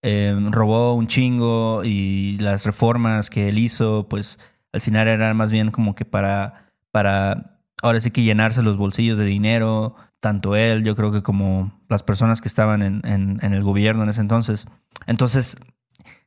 eh, 0.01 0.35
robó 0.49 0.93
un 0.95 1.07
chingo 1.07 1.83
y 1.83 2.37
las 2.39 2.65
reformas 2.65 3.29
que 3.29 3.49
él 3.49 3.57
hizo, 3.57 4.07
pues 4.09 4.39
al 4.73 4.81
final 4.81 5.07
eran 5.07 5.35
más 5.37 5.51
bien 5.51 5.71
como 5.71 5.95
que 5.95 6.05
para, 6.05 6.71
para 6.91 7.59
ahora 7.81 8.01
sí 8.01 8.11
que 8.11 8.23
llenarse 8.23 8.61
los 8.63 8.77
bolsillos 8.77 9.17
de 9.17 9.25
dinero, 9.25 9.95
tanto 10.19 10.55
él, 10.55 10.83
yo 10.83 10.95
creo 10.95 11.11
que 11.11 11.21
como 11.21 11.81
las 11.89 12.03
personas 12.03 12.41
que 12.41 12.47
estaban 12.47 12.81
en, 12.81 13.01
en- 13.05 13.39
en 13.41 13.53
el 13.53 13.63
gobierno 13.63 14.03
en 14.03 14.09
ese 14.09 14.21
entonces. 14.21 14.65
Entonces, 15.05 15.57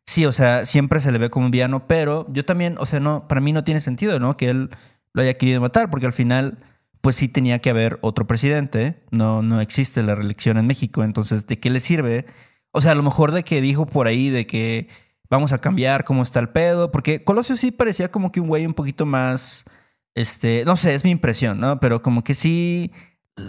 sí, 0.04 0.26
o 0.26 0.32
sea, 0.32 0.64
siempre 0.66 1.00
se 1.00 1.12
le 1.12 1.18
ve 1.18 1.30
como 1.30 1.46
un 1.46 1.50
villano, 1.52 1.86
pero 1.88 2.26
yo 2.30 2.44
también, 2.44 2.76
o 2.78 2.86
sea, 2.86 3.00
no, 3.00 3.26
para 3.28 3.40
mí 3.40 3.52
no 3.52 3.64
tiene 3.64 3.80
sentido, 3.80 4.20
¿no? 4.20 4.36
Que 4.36 4.50
él 4.50 4.70
lo 5.12 5.22
haya 5.22 5.34
querido 5.38 5.60
matar, 5.60 5.90
porque 5.90 6.06
al 6.06 6.12
final, 6.12 6.58
pues 7.06 7.14
sí 7.14 7.28
tenía 7.28 7.60
que 7.60 7.70
haber 7.70 8.00
otro 8.00 8.26
presidente, 8.26 9.00
no, 9.12 9.40
no 9.40 9.60
existe 9.60 10.02
la 10.02 10.16
reelección 10.16 10.58
en 10.58 10.66
México, 10.66 11.04
entonces, 11.04 11.46
¿de 11.46 11.60
qué 11.60 11.70
le 11.70 11.78
sirve? 11.78 12.26
O 12.72 12.80
sea, 12.80 12.90
a 12.90 12.94
lo 12.96 13.04
mejor 13.04 13.30
de 13.30 13.44
que 13.44 13.60
dijo 13.60 13.86
por 13.86 14.08
ahí 14.08 14.28
de 14.28 14.44
que 14.48 14.88
vamos 15.30 15.52
a 15.52 15.58
cambiar 15.58 16.02
cómo 16.02 16.24
está 16.24 16.40
el 16.40 16.48
pedo, 16.48 16.90
porque 16.90 17.22
Colosio 17.22 17.54
sí 17.54 17.70
parecía 17.70 18.10
como 18.10 18.32
que 18.32 18.40
un 18.40 18.48
güey 18.48 18.66
un 18.66 18.74
poquito 18.74 19.06
más, 19.06 19.64
este, 20.16 20.64
no 20.64 20.76
sé, 20.76 20.94
es 20.94 21.04
mi 21.04 21.12
impresión, 21.12 21.60
¿no? 21.60 21.78
Pero 21.78 22.02
como 22.02 22.24
que 22.24 22.34
sí 22.34 22.90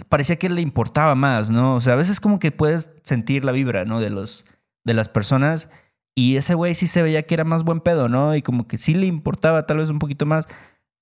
parecía 0.08 0.36
que 0.36 0.48
le 0.48 0.60
importaba 0.60 1.16
más, 1.16 1.50
¿no? 1.50 1.74
O 1.74 1.80
sea, 1.80 1.94
a 1.94 1.96
veces 1.96 2.20
como 2.20 2.38
que 2.38 2.52
puedes 2.52 2.92
sentir 3.02 3.44
la 3.44 3.50
vibra, 3.50 3.84
¿no? 3.84 4.00
De 4.00 4.10
los, 4.10 4.44
de 4.84 4.94
las 4.94 5.08
personas 5.08 5.68
y 6.14 6.36
ese 6.36 6.54
güey 6.54 6.76
sí 6.76 6.86
se 6.86 7.02
veía 7.02 7.24
que 7.24 7.34
era 7.34 7.42
más 7.42 7.64
buen 7.64 7.80
pedo, 7.80 8.08
¿no? 8.08 8.36
Y 8.36 8.42
como 8.42 8.68
que 8.68 8.78
sí 8.78 8.94
le 8.94 9.06
importaba 9.06 9.66
tal 9.66 9.78
vez 9.78 9.90
un 9.90 9.98
poquito 9.98 10.26
más. 10.26 10.46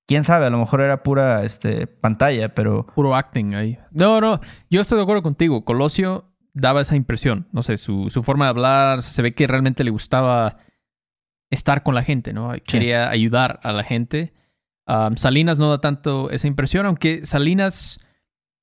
Quién 0.07 0.23
sabe, 0.23 0.47
a 0.47 0.51
lo 0.51 0.59
mejor 0.59 0.81
era 0.83 1.03
pura, 1.03 1.45
este, 1.45 1.89
pantalla, 1.89 2.55
pero 2.55 2.87
puro 2.95 3.17
acting 3.17 3.55
ahí. 3.55 3.79
No, 3.91 4.21
no, 4.21 4.41
yo 4.71 4.81
estoy 4.81 4.99
de 4.99 5.03
acuerdo 5.03 5.23
contigo. 5.23 5.65
Colosio 5.65 6.33
daba 6.55 6.81
esa 6.81 6.95
impresión. 6.95 7.49
No 7.53 7.63
sé, 7.63 7.77
su, 7.77 8.09
su 8.11 8.23
forma 8.23 8.47
de 8.47 8.51
hablar, 8.51 9.03
se 9.03 9.23
ve 9.23 9.35
que 9.35 9.47
realmente 9.47 9.83
le 9.83 9.91
gustaba 9.91 10.59
estar 11.51 11.83
con 11.83 11.95
la 11.95 12.05
gente, 12.05 12.33
¿no? 12.33 12.53
Quería 12.65 13.11
ayudar 13.11 13.59
a 13.63 13.73
la 13.73 13.83
gente. 13.83 14.33
Um, 14.87 15.17
Salinas 15.17 15.59
no 15.59 15.71
da 15.71 15.81
tanto 15.81 16.31
esa 16.31 16.47
impresión, 16.47 16.87
aunque 16.87 17.27
Salinas, 17.27 17.99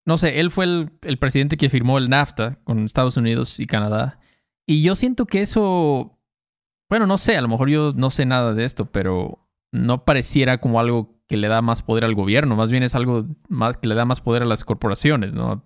no 0.05 0.17
sé, 0.17 0.39
él 0.39 0.50
fue 0.50 0.65
el, 0.65 0.91
el 1.01 1.17
presidente 1.17 1.57
que 1.57 1.69
firmó 1.69 1.97
el 1.97 2.09
NAFTA 2.09 2.59
con 2.63 2.85
Estados 2.85 3.17
Unidos 3.17 3.59
y 3.59 3.67
Canadá. 3.67 4.19
Y 4.65 4.81
yo 4.81 4.95
siento 4.95 5.25
que 5.25 5.41
eso, 5.41 6.17
bueno, 6.89 7.05
no 7.05 7.17
sé, 7.17 7.35
a 7.35 7.41
lo 7.41 7.50
mejor 7.50 7.69
yo 7.69 7.91
no 7.93 8.12
sé 8.12 8.25
nada 8.25 8.53
de 8.53 8.63
esto, 8.63 8.91
pero 8.91 9.45
no 9.73 10.05
pareciera 10.05 10.59
como 10.59 10.79
algo 10.79 11.12
que 11.33 11.37
le 11.37 11.47
da 11.47 11.63
más 11.63 11.81
poder 11.81 12.03
al 12.05 12.13
gobierno, 12.13 12.55
más 12.55 12.69
bien 12.69 12.83
es 12.83 12.93
algo 12.93 13.25
más 13.49 13.75
que 13.77 13.87
le 13.87 13.95
da 13.95 14.05
más 14.05 14.21
poder 14.21 14.43
a 14.43 14.45
las 14.45 14.63
corporaciones, 14.63 15.33
¿no? 15.33 15.63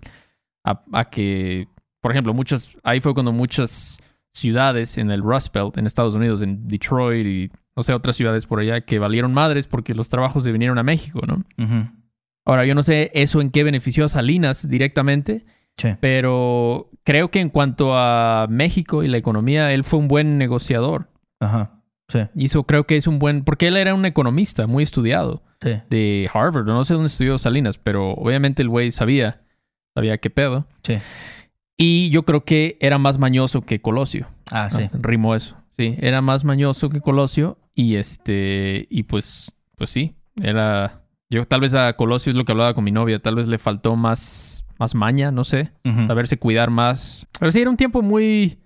A, 0.63 0.81
a 0.93 1.09
que, 1.09 1.67
por 1.99 2.11
ejemplo, 2.11 2.33
muchas, 2.33 2.69
ahí 2.83 3.01
fue 3.01 3.13
cuando 3.13 3.33
muchas 3.33 3.99
ciudades 4.33 4.97
en 4.97 5.11
el 5.11 5.21
Rust 5.21 5.53
Belt, 5.53 5.77
en 5.77 5.85
Estados 5.85 6.15
Unidos, 6.15 6.41
en 6.41 6.69
Detroit 6.69 7.27
y, 7.27 7.51
no 7.75 7.83
sé, 7.83 7.93
otras 7.93 8.15
ciudades 8.15 8.45
por 8.45 8.61
allá, 8.61 8.79
que 8.79 8.97
valieron 8.97 9.33
madres 9.33 9.67
porque 9.67 9.93
los 9.93 10.07
trabajos 10.07 10.45
se 10.45 10.53
vinieron 10.53 10.77
a 10.77 10.83
México, 10.83 11.19
¿no? 11.27 11.43
Ahora, 12.45 12.65
yo 12.65 12.73
no 12.75 12.83
sé 12.83 13.11
eso 13.13 13.41
en 13.41 13.49
qué 13.51 13.65
benefició 13.65 14.05
a 14.05 14.07
Salinas 14.09 14.69
directamente, 14.69 15.43
Sí. 15.77 15.89
pero 15.99 16.89
creo 17.03 17.29
que 17.29 17.41
en 17.41 17.49
cuanto 17.49 17.95
a 17.97 18.47
México 18.49 19.03
y 19.03 19.09
la 19.09 19.17
economía, 19.17 19.73
él 19.73 19.83
fue 19.83 19.99
un 19.99 20.07
buen 20.07 20.37
negociador. 20.37 21.09
Ajá. 21.41 21.76
Sí. 22.09 22.19
Hizo, 22.35 22.63
creo 22.63 22.85
que 22.85 22.95
es 22.97 23.05
un 23.07 23.19
buen, 23.19 23.43
porque 23.43 23.67
él 23.67 23.75
era 23.77 23.93
un 23.93 24.05
economista 24.05 24.65
muy 24.67 24.83
estudiado 24.83 25.43
Sí. 25.61 25.71
de 25.89 26.29
Harvard, 26.33 26.65
no 26.65 26.83
sé 26.85 26.93
dónde 26.93 27.07
estudió 27.07 27.37
Salinas, 27.37 27.77
pero 27.77 28.11
obviamente 28.11 28.61
el 28.61 28.69
güey 28.69 28.91
sabía, 28.91 29.41
sabía 29.93 30.17
qué 30.19 30.29
pedo. 30.29 30.67
Sí. 30.83 30.99
Y 31.77 32.09
yo 32.11 32.23
creo 32.23 32.43
que 32.45 32.77
era 32.79 32.97
más 32.97 33.17
mañoso 33.19 33.61
que 33.61 33.81
Colosio. 33.81 34.27
Ah, 34.51 34.69
sí. 34.69 34.83
Ah, 34.83 34.97
Rimó 35.01 35.35
eso. 35.35 35.57
Sí, 35.71 35.95
era 35.99 36.21
más 36.21 36.43
mañoso 36.43 36.89
que 36.89 37.01
Colosio 37.01 37.59
y 37.75 37.95
este 37.97 38.87
y 38.89 39.03
pues 39.03 39.55
pues 39.75 39.91
sí, 39.91 40.15
era 40.41 41.03
yo 41.29 41.45
tal 41.45 41.61
vez 41.61 41.75
a 41.75 41.93
Colosio 41.93 42.31
es 42.31 42.35
lo 42.35 42.45
que 42.45 42.51
hablaba 42.51 42.73
con 42.73 42.83
mi 42.83 42.91
novia, 42.91 43.19
tal 43.21 43.35
vez 43.35 43.47
le 43.47 43.59
faltó 43.59 43.95
más 43.95 44.63
más 44.79 44.95
maña, 44.95 45.31
no 45.31 45.43
sé, 45.43 45.71
Ujú. 45.85 46.07
saberse 46.07 46.37
cuidar 46.37 46.71
más. 46.71 47.27
Pero 47.39 47.51
sí 47.51 47.59
era 47.61 47.69
un 47.69 47.77
tiempo 47.77 48.01
muy 48.01 48.57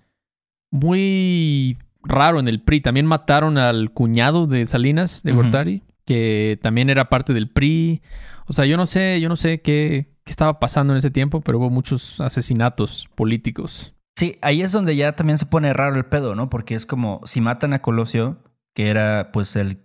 muy 0.72 1.78
raro 2.04 2.40
en 2.40 2.48
el 2.48 2.62
PRI. 2.62 2.82
También 2.82 3.06
mataron 3.06 3.58
al 3.58 3.92
cuñado 3.92 4.48
de 4.48 4.66
Salinas 4.66 5.24
de. 5.24 5.32
Gortari, 5.32 5.84
que 6.06 6.60
también 6.62 6.90
era 6.90 7.10
parte 7.10 7.34
del 7.34 7.50
PRI. 7.50 8.02
O 8.48 8.54
sea, 8.54 8.66
yo 8.66 8.78
no 8.78 8.86
sé, 8.86 9.20
yo 9.22 9.30
no 9.30 9.36
sé 9.36 9.62
qué, 9.62 10.12
qué 10.24 10.32
estaba 10.32 10.60
pasando 10.60 10.94
en 10.94 10.98
ese 10.98 11.12
tiempo, 11.12 11.42
pero 11.42 11.60
hubo 11.60 11.70
muchos 11.70 12.20
asesinatos 12.20 13.08
políticos. 13.16 13.96
Sí, 14.18 14.38
ahí 14.42 14.62
es 14.62 14.72
donde 14.72 14.96
ya 14.96 15.16
también 15.16 15.38
se 15.38 15.46
pone 15.46 15.74
raro 15.74 15.96
el 15.96 16.06
pedo, 16.06 16.36
¿no? 16.36 16.50
Porque 16.50 16.76
es 16.76 16.86
como 16.86 17.22
si 17.26 17.42
matan 17.42 17.74
a 17.74 17.82
Colosio, 17.82 18.44
que 18.76 18.90
era 18.90 19.32
pues 19.32 19.56
el 19.56 19.80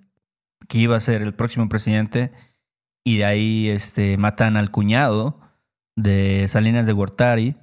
que 0.68 0.78
iba 0.78 0.96
a 0.96 1.00
ser 1.00 1.22
el 1.22 1.34
próximo 1.34 1.68
presidente, 1.68 2.32
y 3.04 3.18
de 3.18 3.24
ahí 3.24 3.68
este, 3.68 4.16
matan 4.16 4.56
al 4.56 4.70
cuñado 4.70 5.40
de 5.96 6.46
Salinas 6.48 6.86
de 6.86 6.92
Gortari, 6.92 7.54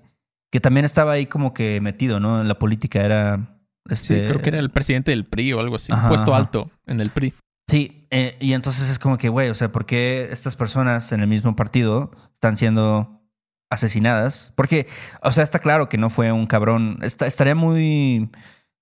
que 0.51 0.62
también 0.62 0.86
estaba 0.86 1.12
ahí 1.12 1.25
como 1.25 1.53
que 1.53 1.81
metido, 1.81 2.19
¿no? 2.19 2.41
En 2.41 2.48
la 2.48 2.60
política 2.60 3.03
era... 3.03 3.60
Sí, 3.88 3.94
Este, 3.94 4.28
creo 4.28 4.42
que 4.42 4.50
era 4.50 4.60
el 4.60 4.70
presidente 4.70 5.12
del 5.12 5.25
PRI 5.25 5.54
o 5.54 5.60
algo 5.60 5.75
así. 5.75 5.92
Ajá, 5.92 6.08
puesto 6.10 6.34
ajá. 6.34 6.44
alto 6.44 6.72
en 6.86 7.00
el 7.00 7.10
PRI. 7.10 7.34
Sí, 7.70 8.06
eh, 8.12 8.38
y 8.40 8.54
entonces 8.54 8.90
es 8.90 9.00
como 9.00 9.18
que, 9.18 9.30
güey, 9.30 9.50
o 9.50 9.56
sea, 9.56 9.72
¿por 9.72 9.86
qué 9.86 10.28
estas 10.32 10.56
personas 10.56 11.12
en 11.12 11.22
el 11.22 11.28
mismo 11.28 11.56
partido 11.56 12.12
están 12.34 12.58
siendo 12.58 13.22
asesinadas? 13.70 14.54
Porque, 14.56 14.88
o 15.22 15.32
sea, 15.32 15.44
está 15.44 15.60
claro 15.60 15.90
que 15.90 15.98
no 15.98 16.10
fue 16.10 16.32
un 16.32 16.46
cabrón. 16.46 17.00
Está, 17.02 17.25
estaría 17.25 17.56
muy, 17.56 18.30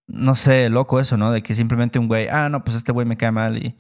no 0.08 0.36
sé, 0.36 0.70
loco 0.70 1.00
eso, 1.00 1.16
¿no? 1.18 1.32
De 1.32 1.42
que 1.44 1.56
simplemente 1.56 2.00
un 2.00 2.08
güey, 2.08 2.28
ah, 2.28 2.50
no, 2.50 2.64
pues 2.64 2.76
este 2.76 2.92
güey 2.92 3.06
me 3.06 3.18
cae 3.18 3.32
mal 3.32 3.58
y, 3.58 3.76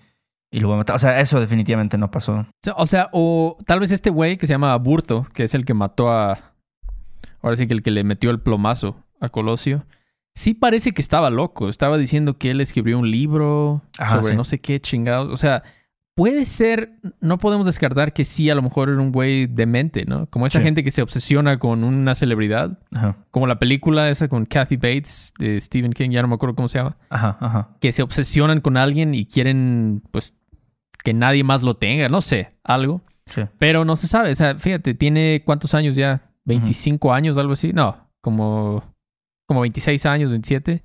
y 0.52 0.60
lo 0.60 0.68
voy 0.68 0.76
a 0.76 0.78
matar. 0.80 0.96
O 0.96 1.00
sea, 1.00 1.20
eso 1.20 1.40
definitivamente 1.40 1.98
no 1.98 2.12
pasó. 2.12 2.34
O 2.34 2.46
sea, 2.64 2.74
O 2.78 2.86
sea, 2.86 3.10
o 3.12 3.58
tal 3.66 3.80
vez 3.80 3.92
este 3.92 4.10
güey 4.12 4.38
que 4.38 4.48
se 4.48 4.54
llama 4.54 4.76
Burto, 4.78 5.28
que 5.34 5.44
es 5.44 5.54
el 5.54 5.66
que 5.66 5.74
mató 5.74 6.12
a. 6.12 6.54
Ahora 7.42 7.56
sí 7.56 7.66
que 7.68 7.74
el 7.74 7.82
que 7.82 7.92
le 7.92 8.04
metió 8.04 8.30
el 8.30 8.40
plomazo 8.40 9.04
a 9.20 9.30
Colosio. 9.30 9.84
Sí 10.34 10.54
parece 10.54 10.92
que 10.94 11.02
estaba 11.02 11.30
loco. 11.30 11.70
Estaba 11.70 11.98
diciendo 11.98 12.38
que 12.38 12.52
él 12.52 12.62
escribió 12.62 12.98
un 12.98 13.10
libro 13.12 13.82
Ajá, 13.98 14.18
sobre 14.18 14.32
sí. 14.32 14.38
no 14.38 14.44
sé 14.44 14.60
qué 14.60 14.80
chingados. 14.80 15.30
O 15.32 15.38
sea, 15.38 15.64
puede 16.16 16.46
ser. 16.46 16.94
No 17.20 17.38
podemos 17.38 17.66
descartar 17.66 18.14
que 18.14 18.24
sí, 18.24 18.50
a 18.50 18.56
lo 18.56 18.62
mejor 18.62 18.90
era 18.90 19.00
un 19.02 19.12
güey 19.12 19.48
demente, 19.48 20.06
¿no? 20.06 20.28
Como 20.28 20.46
esa 20.46 20.60
Sí. 20.60 20.64
gente 20.66 20.84
que 20.84 20.92
se 20.92 21.02
obsesiona 21.02 21.60
con 21.60 21.84
una 21.84 22.16
celebridad. 22.16 22.80
Ajá, 22.94 23.18
Como 23.32 23.46
la 23.48 23.60
película 23.60 24.10
esa 24.10 24.28
con 24.30 24.46
Kathy 24.46 24.78
Bates 24.78 25.34
de 25.38 25.60
Stephen 25.60 25.92
King, 25.94 26.12
ya 26.12 26.22
no 26.22 26.28
me 26.30 26.36
acuerdo 26.36 26.56
cómo 26.56 26.70
se 26.70 26.78
llama. 26.78 26.98
ajá, 27.10 27.38
ajá. 27.42 27.70
que 27.82 27.92
se 27.92 28.02
obsesionan 28.04 28.62
con 28.62 28.78
alguien 28.78 29.14
y 29.14 29.26
quieren, 29.26 30.02
pues, 30.12 30.34
que 31.04 31.14
nadie 31.14 31.44
más 31.44 31.62
lo 31.64 31.76
tenga, 31.76 32.08
no 32.10 32.22
sé, 32.22 32.54
algo. 32.64 33.02
Sí. 33.26 33.42
Pero 33.60 33.86
no 33.86 33.96
se 33.96 34.08
sabe, 34.08 34.32
o 34.32 34.36
sea, 34.36 34.56
fíjate, 34.56 34.94
tiene 34.94 35.42
cuántos 35.46 35.74
años 35.74 35.96
ya, 35.96 36.30
25 36.46 37.14
años, 37.14 37.38
algo 37.38 37.54
así, 37.54 37.72
no, 37.74 38.10
como, 38.22 38.84
como 39.52 39.60
26 39.60 40.06
años, 40.06 40.30
27, 40.30 40.82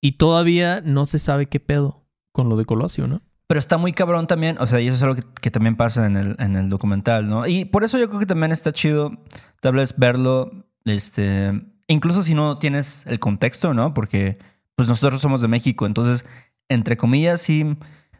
y 0.00 0.12
todavía 0.16 0.80
no 0.84 1.06
se 1.06 1.20
sabe 1.20 1.46
qué 1.46 1.60
pedo 1.60 2.04
con 2.32 2.48
lo 2.48 2.56
de 2.56 2.64
Colosio, 2.64 3.06
¿no? 3.06 3.20
Pero 3.46 3.60
está 3.60 3.78
muy 3.78 3.92
cabrón 3.92 4.26
también, 4.26 4.56
o 4.58 4.66
sea, 4.66 4.80
y 4.80 4.88
eso 4.88 4.96
es 4.96 5.02
algo 5.04 5.14
que, 5.40 5.52
también 5.52 5.76
pasa 5.76 6.04
en 6.04 6.16
el, 6.16 6.34
en 6.40 6.56
el 6.56 6.68
documental, 6.68 7.28
¿no? 7.28 7.46
Y 7.46 7.64
por 7.64 7.84
eso 7.84 7.98
yo 7.98 8.08
creo 8.08 8.18
que 8.18 8.26
también 8.26 8.50
está 8.50 8.72
chido 8.72 9.12
tal 9.60 9.76
verlo, 9.98 10.50
este, 10.84 11.62
incluso 11.86 12.24
si 12.24 12.34
no 12.34 12.58
tienes 12.58 13.06
el 13.06 13.20
contexto, 13.20 13.72
¿no? 13.72 13.94
Porque 13.94 14.38
pues 14.74 14.88
nosotros 14.88 15.20
somos 15.20 15.40
de 15.40 15.46
México, 15.46 15.86
entonces, 15.86 16.26
entre 16.68 16.96
comillas, 16.96 17.40
sí, 17.40 17.76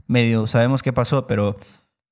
medio 0.06 0.46
sabemos 0.46 0.80
qué 0.80 0.92
pasó, 0.92 1.26
pero 1.26 1.56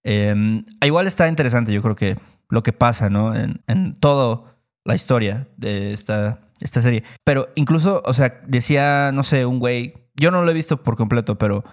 eh, 0.03 0.65
igual 0.83 1.07
está 1.07 1.29
interesante, 1.29 1.73
yo 1.73 1.83
creo 1.83 1.95
que 1.95 2.19
lo 2.49 2.65
que 2.65 2.73
pasa, 2.73 3.11
¿no? 3.11 3.33
En, 3.37 3.95
toda 4.01 4.57
la 4.91 4.97
historia 4.97 5.47
de 5.57 5.93
esta, 5.93 6.41
esta 6.61 6.83
serie. 6.83 7.05
Pero 7.25 7.49
incluso, 7.55 8.03
o 8.05 8.13
sea, 8.13 8.41
decía, 8.47 9.13
no 9.13 9.23
sé, 9.23 9.47
un 9.47 9.59
güey, 9.59 9.95
yo 10.17 10.31
no 10.31 10.43
lo 10.43 10.51
he 10.51 10.55
visto 10.55 10.83
por 10.83 10.97
completo, 10.97 11.39
pero 11.39 11.65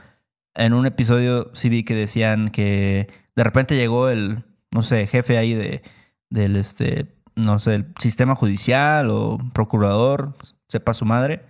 en 0.56 0.74
un 0.74 0.86
episodio 0.86 1.50
sí 1.54 1.70
vi 1.70 1.84
que 1.84 1.96
decían 1.96 2.50
que 2.50 3.10
de 3.36 3.44
repente 3.44 3.76
llegó 3.76 4.10
el, 4.10 4.44
no 4.72 4.84
sé, 4.84 5.08
jefe 5.08 5.38
ahí 5.38 5.54
de, 5.54 5.82
del, 6.30 6.56
este, 6.56 7.16
no 7.36 7.60
sé, 7.60 7.76
el 7.76 7.94
sistema 8.00 8.36
judicial 8.36 9.10
o 9.10 9.40
procurador, 9.54 10.36
sepa 10.68 10.94
su 10.94 11.06
madre, 11.06 11.44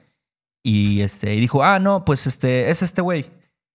y 0.64 1.02
este, 1.02 1.36
y 1.36 1.40
dijo, 1.40 1.64
ah, 1.64 1.80
no, 1.80 2.06
pues 2.06 2.28
este, 2.28 2.70
es 2.70 2.82
este 2.82 3.02
güey. 3.02 3.32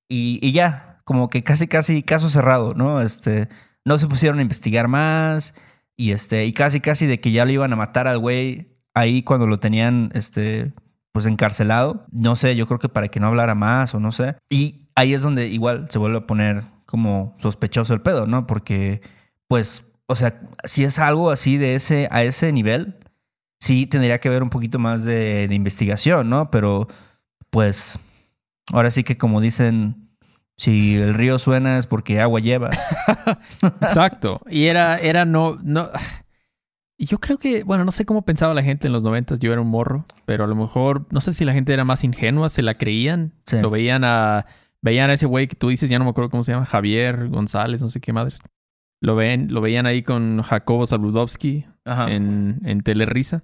Y, 0.08 0.38
y 0.42 0.52
ya, 0.52 1.00
como 1.04 1.30
que 1.30 1.42
casi, 1.42 1.68
casi 1.68 2.02
caso 2.02 2.30
cerrado, 2.30 2.74
¿no? 2.74 3.00
Este, 3.00 3.48
no 3.84 3.98
se 3.98 4.08
pusieron 4.08 4.38
a 4.38 4.42
investigar 4.42 4.88
más, 4.88 5.54
y 5.96 6.12
este, 6.12 6.46
y 6.46 6.52
casi, 6.52 6.80
casi 6.80 7.06
de 7.06 7.20
que 7.20 7.32
ya 7.32 7.44
lo 7.44 7.52
iban 7.52 7.72
a 7.72 7.76
matar 7.76 8.08
al 8.08 8.18
güey 8.18 8.68
ahí 8.94 9.22
cuando 9.22 9.46
lo 9.46 9.58
tenían, 9.60 10.10
este, 10.14 10.72
pues 11.12 11.26
encarcelado. 11.26 12.06
No 12.10 12.36
sé, 12.36 12.56
yo 12.56 12.66
creo 12.66 12.78
que 12.78 12.88
para 12.88 13.08
que 13.08 13.20
no 13.20 13.28
hablara 13.28 13.54
más 13.54 13.94
o 13.94 14.00
no 14.00 14.12
sé. 14.12 14.36
Y 14.50 14.88
ahí 14.94 15.14
es 15.14 15.22
donde 15.22 15.48
igual 15.48 15.86
se 15.90 15.98
vuelve 15.98 16.18
a 16.18 16.26
poner 16.26 16.64
como 16.86 17.36
sospechoso 17.38 17.94
el 17.94 18.02
pedo, 18.02 18.26
¿no? 18.26 18.46
Porque, 18.46 19.00
pues, 19.48 19.92
o 20.06 20.14
sea, 20.14 20.40
si 20.64 20.84
es 20.84 20.98
algo 20.98 21.30
así 21.30 21.56
de 21.56 21.74
ese, 21.74 22.08
a 22.10 22.22
ese 22.22 22.52
nivel, 22.52 22.98
sí 23.60 23.86
tendría 23.86 24.18
que 24.18 24.28
haber 24.28 24.42
un 24.42 24.50
poquito 24.50 24.78
más 24.78 25.04
de, 25.04 25.48
de 25.48 25.54
investigación, 25.54 26.28
¿no? 26.28 26.50
Pero, 26.50 26.88
pues, 27.50 27.98
ahora 28.72 28.90
sí 28.90 29.04
que 29.04 29.18
como 29.18 29.40
dicen, 29.40 30.01
si 30.62 30.94
el 30.96 31.14
río 31.14 31.40
suena 31.40 31.76
es 31.76 31.86
porque 31.88 32.20
agua 32.20 32.38
lleva. 32.38 32.70
Exacto. 33.80 34.40
Y 34.48 34.66
era, 34.66 34.96
era 34.98 35.24
no, 35.24 35.58
no. 35.62 35.88
Yo 36.98 37.18
creo 37.18 37.36
que, 37.36 37.64
bueno, 37.64 37.84
no 37.84 37.90
sé 37.90 38.04
cómo 38.04 38.22
pensaba 38.22 38.54
la 38.54 38.62
gente 38.62 38.86
en 38.86 38.92
los 38.92 39.02
noventas, 39.02 39.40
yo 39.40 39.52
era 39.52 39.60
un 39.60 39.66
morro, 39.68 40.04
pero 40.24 40.44
a 40.44 40.46
lo 40.46 40.54
mejor, 40.54 41.06
no 41.10 41.20
sé 41.20 41.32
si 41.32 41.44
la 41.44 41.52
gente 41.52 41.72
era 41.72 41.84
más 41.84 42.04
ingenua, 42.04 42.48
se 42.48 42.62
la 42.62 42.74
creían, 42.74 43.32
Sí. 43.44 43.60
lo 43.60 43.70
veían 43.70 44.04
a, 44.04 44.46
veían 44.82 45.10
a 45.10 45.14
ese 45.14 45.26
güey 45.26 45.48
que 45.48 45.56
tú 45.56 45.68
dices, 45.70 45.90
ya 45.90 45.98
no 45.98 46.04
me 46.04 46.10
acuerdo 46.10 46.30
cómo 46.30 46.44
se 46.44 46.52
llama, 46.52 46.64
Javier 46.64 47.28
González, 47.28 47.82
no 47.82 47.88
sé 47.88 48.00
qué 48.00 48.12
madres. 48.12 48.40
Lo 49.00 49.16
ven, 49.16 49.52
lo 49.52 49.60
veían 49.60 49.86
ahí 49.86 50.04
con 50.04 50.42
Jacobo 50.42 50.84
Ajá. 51.84 52.12
en, 52.12 52.60
en 52.64 52.82
Telerisa. 52.82 53.42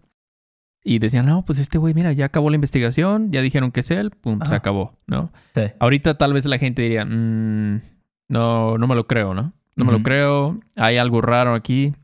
Y 0.85 0.99
decían, 1.01 1.27
no, 1.27 1.45
pues 1.45 1.59
este 1.59 1.77
güey, 1.79 1.93
mira, 1.93 2.13
ya 2.13 2.27
acabó 2.27 2.51
la 2.51 2.55
investigación, 2.57 3.31
ya 3.33 3.43
dijeron 3.43 3.73
que 3.73 3.81
es 3.81 3.91
él, 3.91 4.11
pum, 4.11 4.41
se 4.47 4.55
acabó, 4.55 4.99
¿no? 5.07 5.33
Sí. 5.55 5.63
Ahorita 5.81 6.17
tal 6.17 6.33
vez 6.33 6.47
la 6.47 6.59
gente 6.59 6.83
diría, 6.83 7.05
"Mm, 7.05 7.81
no, 8.29 8.79
no 8.79 8.87
me 8.87 8.95
lo 8.95 9.07
creo, 9.07 9.35
¿no? 9.35 9.53
No 9.77 9.85
me 9.85 9.93
lo 9.93 10.03
creo, 10.03 10.59
hay 10.77 10.97
algo 10.97 11.21
raro 11.21 11.55
aquí. 11.55 11.95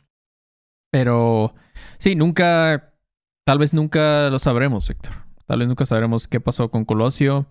Pero 0.91 1.55
sí, 1.99 2.15
nunca, 2.15 2.93
tal 3.45 3.59
vez 3.59 3.75
nunca 3.75 4.31
lo 4.31 4.39
sabremos, 4.39 4.89
Héctor. 4.91 5.13
Tal 5.47 5.59
vez 5.59 5.69
nunca 5.69 5.85
sabremos 5.85 6.29
qué 6.29 6.41
pasó 6.41 6.71
con 6.71 6.85
Colosio. 6.85 7.47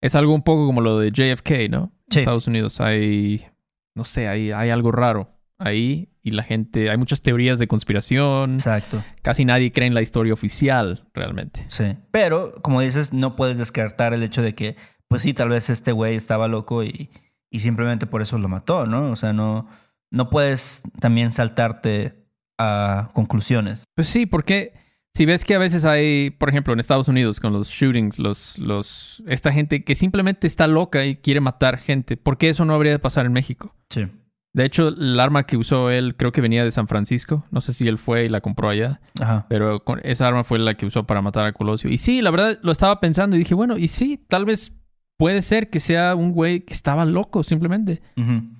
Es 0.00 0.14
algo 0.14 0.34
un 0.34 0.42
poco 0.42 0.66
como 0.66 0.80
lo 0.80 0.98
de 0.98 1.10
JFK, 1.10 1.68
¿no? 1.70 1.84
En 1.84 2.12
Sí. 2.12 2.18
Estados 2.20 2.46
Unidos 2.46 2.80
hay, 2.80 3.46
no 3.94 4.04
sé, 4.04 4.28
hay, 4.28 4.52
hay 4.52 4.70
algo 4.70 4.92
raro 4.92 5.30
ahí 5.64 6.08
y 6.22 6.30
la 6.30 6.42
gente, 6.42 6.90
hay 6.90 6.96
muchas 6.96 7.22
teorías 7.22 7.58
de 7.58 7.66
conspiración. 7.66 8.54
Exacto. 8.54 9.02
Casi 9.22 9.44
nadie 9.44 9.72
cree 9.72 9.88
en 9.88 9.94
la 9.94 10.02
historia 10.02 10.32
oficial, 10.32 11.08
realmente. 11.14 11.64
Sí. 11.68 11.96
Pero, 12.10 12.54
como 12.62 12.80
dices, 12.80 13.12
no 13.12 13.34
puedes 13.36 13.58
descartar 13.58 14.14
el 14.14 14.22
hecho 14.22 14.42
de 14.42 14.54
que, 14.54 14.76
pues 15.08 15.22
sí, 15.22 15.34
tal 15.34 15.48
vez 15.48 15.68
este 15.70 15.92
güey 15.92 16.14
estaba 16.14 16.48
loco 16.48 16.84
y, 16.84 17.10
y 17.50 17.60
simplemente 17.60 18.06
por 18.06 18.22
eso 18.22 18.38
lo 18.38 18.48
mató, 18.48 18.86
¿no? 18.86 19.10
O 19.10 19.16
sea, 19.16 19.32
no, 19.32 19.68
no 20.10 20.30
puedes 20.30 20.82
también 21.00 21.32
saltarte 21.32 22.14
a 22.58 23.10
conclusiones. 23.12 23.84
Pues 23.94 24.08
sí, 24.08 24.26
porque 24.26 24.74
si 25.14 25.26
ves 25.26 25.44
que 25.44 25.54
a 25.54 25.58
veces 25.58 25.84
hay, 25.84 26.30
por 26.30 26.48
ejemplo, 26.48 26.72
en 26.72 26.80
Estados 26.80 27.08
Unidos 27.08 27.40
con 27.40 27.52
los 27.52 27.68
shootings, 27.68 28.18
los, 28.18 28.58
los, 28.58 29.22
esta 29.26 29.52
gente 29.52 29.84
que 29.84 29.94
simplemente 29.94 30.46
está 30.46 30.66
loca 30.66 31.04
y 31.04 31.16
quiere 31.16 31.40
matar 31.40 31.78
gente, 31.78 32.16
¿por 32.16 32.38
qué 32.38 32.48
eso 32.48 32.64
no 32.64 32.74
habría 32.74 32.92
de 32.92 32.98
pasar 32.98 33.26
en 33.26 33.32
México? 33.32 33.74
Sí. 33.90 34.06
De 34.54 34.64
hecho, 34.66 34.88
el 34.88 35.18
arma 35.18 35.44
que 35.44 35.56
usó 35.56 35.88
él 35.90 36.14
creo 36.16 36.30
que 36.30 36.40
venía 36.42 36.62
de 36.64 36.70
San 36.70 36.86
Francisco. 36.86 37.44
No 37.50 37.60
sé 37.62 37.72
si 37.72 37.88
él 37.88 37.96
fue 37.96 38.26
y 38.26 38.28
la 38.28 38.40
compró 38.42 38.68
allá. 38.68 39.00
Ajá. 39.20 39.46
Pero 39.48 39.82
con 39.82 40.00
esa 40.04 40.26
arma 40.28 40.44
fue 40.44 40.58
la 40.58 40.74
que 40.74 40.84
usó 40.86 41.04
para 41.06 41.22
matar 41.22 41.46
a 41.46 41.52
Colosio. 41.52 41.88
Y 41.90 41.96
sí, 41.98 42.20
la 42.20 42.30
verdad 42.30 42.58
lo 42.62 42.70
estaba 42.72 43.00
pensando 43.00 43.34
y 43.36 43.38
dije, 43.38 43.54
bueno, 43.54 43.78
y 43.78 43.88
sí, 43.88 44.22
tal 44.28 44.44
vez 44.44 44.72
puede 45.16 45.40
ser 45.40 45.70
que 45.70 45.80
sea 45.80 46.14
un 46.14 46.32
güey 46.32 46.60
que 46.66 46.74
estaba 46.74 47.04
loco 47.06 47.42
simplemente. 47.44 48.02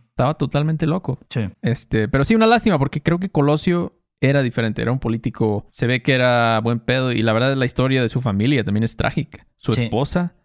Estaba 0.08 0.34
totalmente 0.34 0.86
loco. 0.86 1.18
Sí. 1.28 1.50
Este, 1.60 2.08
pero 2.08 2.24
sí, 2.24 2.34
una 2.34 2.46
lástima 2.46 2.78
porque 2.78 3.02
creo 3.02 3.18
que 3.18 3.28
Colosio 3.30 3.98
era 4.22 4.42
diferente. 4.42 4.80
Era 4.80 4.92
un 4.92 4.98
político, 4.98 5.68
se 5.72 5.86
ve 5.86 6.00
que 6.02 6.14
era 6.14 6.60
buen 6.62 6.80
pedo 6.80 7.12
y 7.12 7.22
la 7.22 7.32
verdad 7.34 7.54
la 7.56 7.64
historia 7.66 8.00
de 8.00 8.08
su 8.08 8.20
familia 8.22 8.64
también 8.64 8.84
es 8.84 8.96
trágica. 8.96 9.46
Su 9.56 9.72
Sí. 9.74 9.84
esposa, 9.84 10.36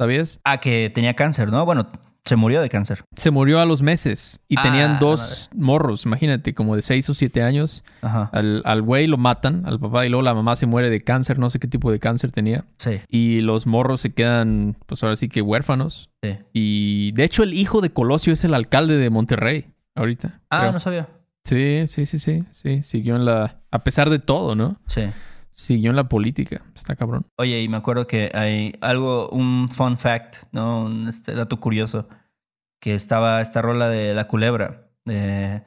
¿sabías? 0.00 0.40
Ah, 0.42 0.58
que 0.58 0.90
tenía 0.92 1.14
cáncer, 1.14 1.48
¿no? 1.50 1.64
Bueno, 1.64 1.86
se 2.26 2.36
murió 2.36 2.60
de 2.60 2.68
cáncer. 2.68 3.02
Se 3.16 3.30
murió 3.30 3.58
a 3.60 3.64
los 3.64 3.80
meses 3.80 4.40
y 4.48 4.58
Ah, 4.58 4.62
tenían 4.64 4.98
dos 4.98 5.48
morros, 5.54 6.04
imagínate, 6.04 6.52
como 6.54 6.76
de 6.76 6.82
seis 6.82 7.08
o 7.08 7.14
siete 7.14 7.42
años. 7.42 7.82
Ajá. 8.02 8.28
Al, 8.34 8.60
al 8.66 8.82
güey 8.82 9.06
lo 9.06 9.16
matan, 9.16 9.62
al 9.64 9.80
papá, 9.80 10.04
y 10.04 10.10
luego 10.10 10.22
la 10.22 10.34
mamá 10.34 10.54
se 10.56 10.66
muere 10.66 10.90
de 10.90 11.02
cáncer, 11.02 11.38
no 11.38 11.48
sé 11.48 11.58
qué 11.58 11.68
tipo 11.68 11.90
de 11.90 11.98
cáncer 11.98 12.32
tenía. 12.32 12.64
Sí, 12.76 13.00
Y 13.08 13.40
los 13.40 13.66
morros 13.66 14.02
se 14.02 14.12
quedan, 14.12 14.76
pues 14.86 15.02
ahora 15.02 15.16
sí 15.16 15.28
que 15.30 15.40
huérfanos. 15.40 16.10
sí. 16.22 16.36
Y 16.52 17.12
de 17.12 17.24
hecho 17.24 17.42
el 17.42 17.54
hijo 17.54 17.80
de 17.80 17.90
Colosio 17.90 18.32
es 18.34 18.44
el 18.44 18.52
alcalde 18.52 18.98
de 18.98 19.08
Monterrey 19.08 19.66
ahorita. 19.94 20.40
Ah, 20.50 20.60
creo. 20.60 20.72
no 20.72 20.80
sabía. 20.80 21.08
Sí, 21.44 21.84
sí, 21.86 22.04
sí, 22.06 22.18
sí, 22.18 22.42
sí. 22.50 22.82
Siguió 22.82 23.14
en 23.16 23.24
la... 23.24 23.60
A 23.70 23.84
pesar 23.84 24.10
de 24.10 24.18
todo, 24.18 24.56
¿no? 24.56 24.80
Sí. 24.88 25.02
Siguió 25.52 25.90
en 25.90 25.96
la 25.96 26.08
política. 26.08 26.62
Está 26.74 26.96
cabrón. 26.96 27.24
Oye, 27.38 27.62
y 27.62 27.68
me 27.68 27.76
acuerdo 27.78 28.06
que 28.06 28.30
hay 28.34 28.74
algo, 28.80 29.28
un 29.30 29.68
fun 29.70 29.96
fact, 29.96 30.36
¿no? 30.52 30.82
Un 30.84 31.08
este, 31.08 31.32
dato 31.34 31.58
curioso, 31.60 32.08
que 32.86 32.94
estaba 32.94 33.40
esta 33.40 33.62
rola 33.62 33.88
de 33.88 34.14
La 34.14 34.28
Culebra. 34.28 34.86
Eh, 35.06 35.60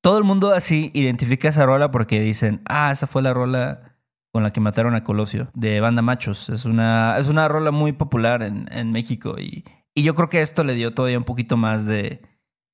todo 0.00 0.16
el 0.18 0.22
mundo 0.22 0.52
así 0.52 0.92
identifica 0.94 1.48
esa 1.48 1.66
rola 1.66 1.90
porque 1.90 2.20
dicen, 2.20 2.60
ah, 2.66 2.92
esa 2.92 3.08
fue 3.08 3.20
la 3.20 3.34
rola 3.34 3.96
con 4.30 4.44
la 4.44 4.52
que 4.52 4.60
mataron 4.60 4.94
a 4.94 5.02
Colosio, 5.02 5.48
de 5.54 5.80
Banda 5.80 6.02
Machos. 6.02 6.50
Es 6.50 6.64
una, 6.64 7.18
es 7.18 7.26
una 7.26 7.48
rola 7.48 7.72
muy 7.72 7.90
popular 7.90 8.44
en, 8.44 8.68
en 8.70 8.92
México 8.92 9.40
y, 9.40 9.64
y 9.92 10.04
yo 10.04 10.14
creo 10.14 10.28
que 10.28 10.40
esto 10.40 10.62
le 10.62 10.74
dio 10.74 10.94
todavía 10.94 11.18
un 11.18 11.24
poquito 11.24 11.56
más 11.56 11.84
de, 11.84 12.22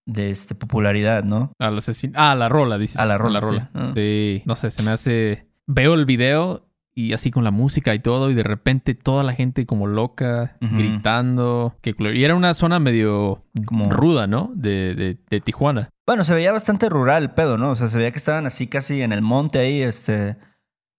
de 0.05 0.33
este, 0.33 0.55
popularidad, 0.55 1.25
¿no? 1.25 1.53
Al 1.59 1.79
asesino... 1.79 2.13
Ah, 2.15 2.33
a 2.33 2.35
la 2.35 2.51
rola, 2.51 2.77
dices. 2.77 3.01
A 3.01 3.07
la 3.07 3.17
rola, 3.17 3.39
A 3.39 3.41
la 3.41 3.49
rola. 3.49 3.61
sí. 3.61 3.69
Ah. 3.73 3.93
Sí. 3.97 4.43
No 4.45 4.55
sé, 4.55 4.71
se 4.71 4.83
me 4.83 4.91
hace... 4.91 5.49
Veo 5.67 5.95
el 5.95 6.05
video 6.05 6.68
y 6.99 7.13
así 7.13 7.31
con 7.31 7.45
la 7.45 7.51
música 7.51 7.95
y 7.95 8.01
todo 8.01 8.31
y 8.31 8.35
de 8.35 8.43
repente 8.43 8.95
toda 8.95 9.23
la 9.23 9.33
gente 9.35 9.67
como 9.67 9.87
loca, 9.87 10.57
Ujú. 10.61 10.77
gritando. 10.77 11.77
Que. 11.81 11.95
Y 12.15 12.25
era 12.25 12.35
una 12.35 12.55
zona 12.55 12.79
medio 12.81 13.45
Como- 13.67 13.91
ruda, 13.91 14.27
¿no? 14.27 14.51
De, 14.55 14.95
de, 14.95 15.17
de 15.31 15.41
Tijuana. 15.41 15.91
Bueno, 16.07 16.25
se 16.25 16.35
veía 16.35 16.51
bastante 16.53 16.89
rural 16.89 17.23
el 17.25 17.31
pedo, 17.31 17.57
¿no? 17.59 17.71
O 17.71 17.75
sea, 17.77 17.89
se 17.89 17.99
veía 17.99 18.11
que 18.11 18.19
estaban 18.19 18.47
así 18.47 18.67
casi 18.67 19.03
en 19.03 19.13
el 19.13 19.23
monte 19.23 19.59
ahí, 19.59 19.81
este, 19.83 20.37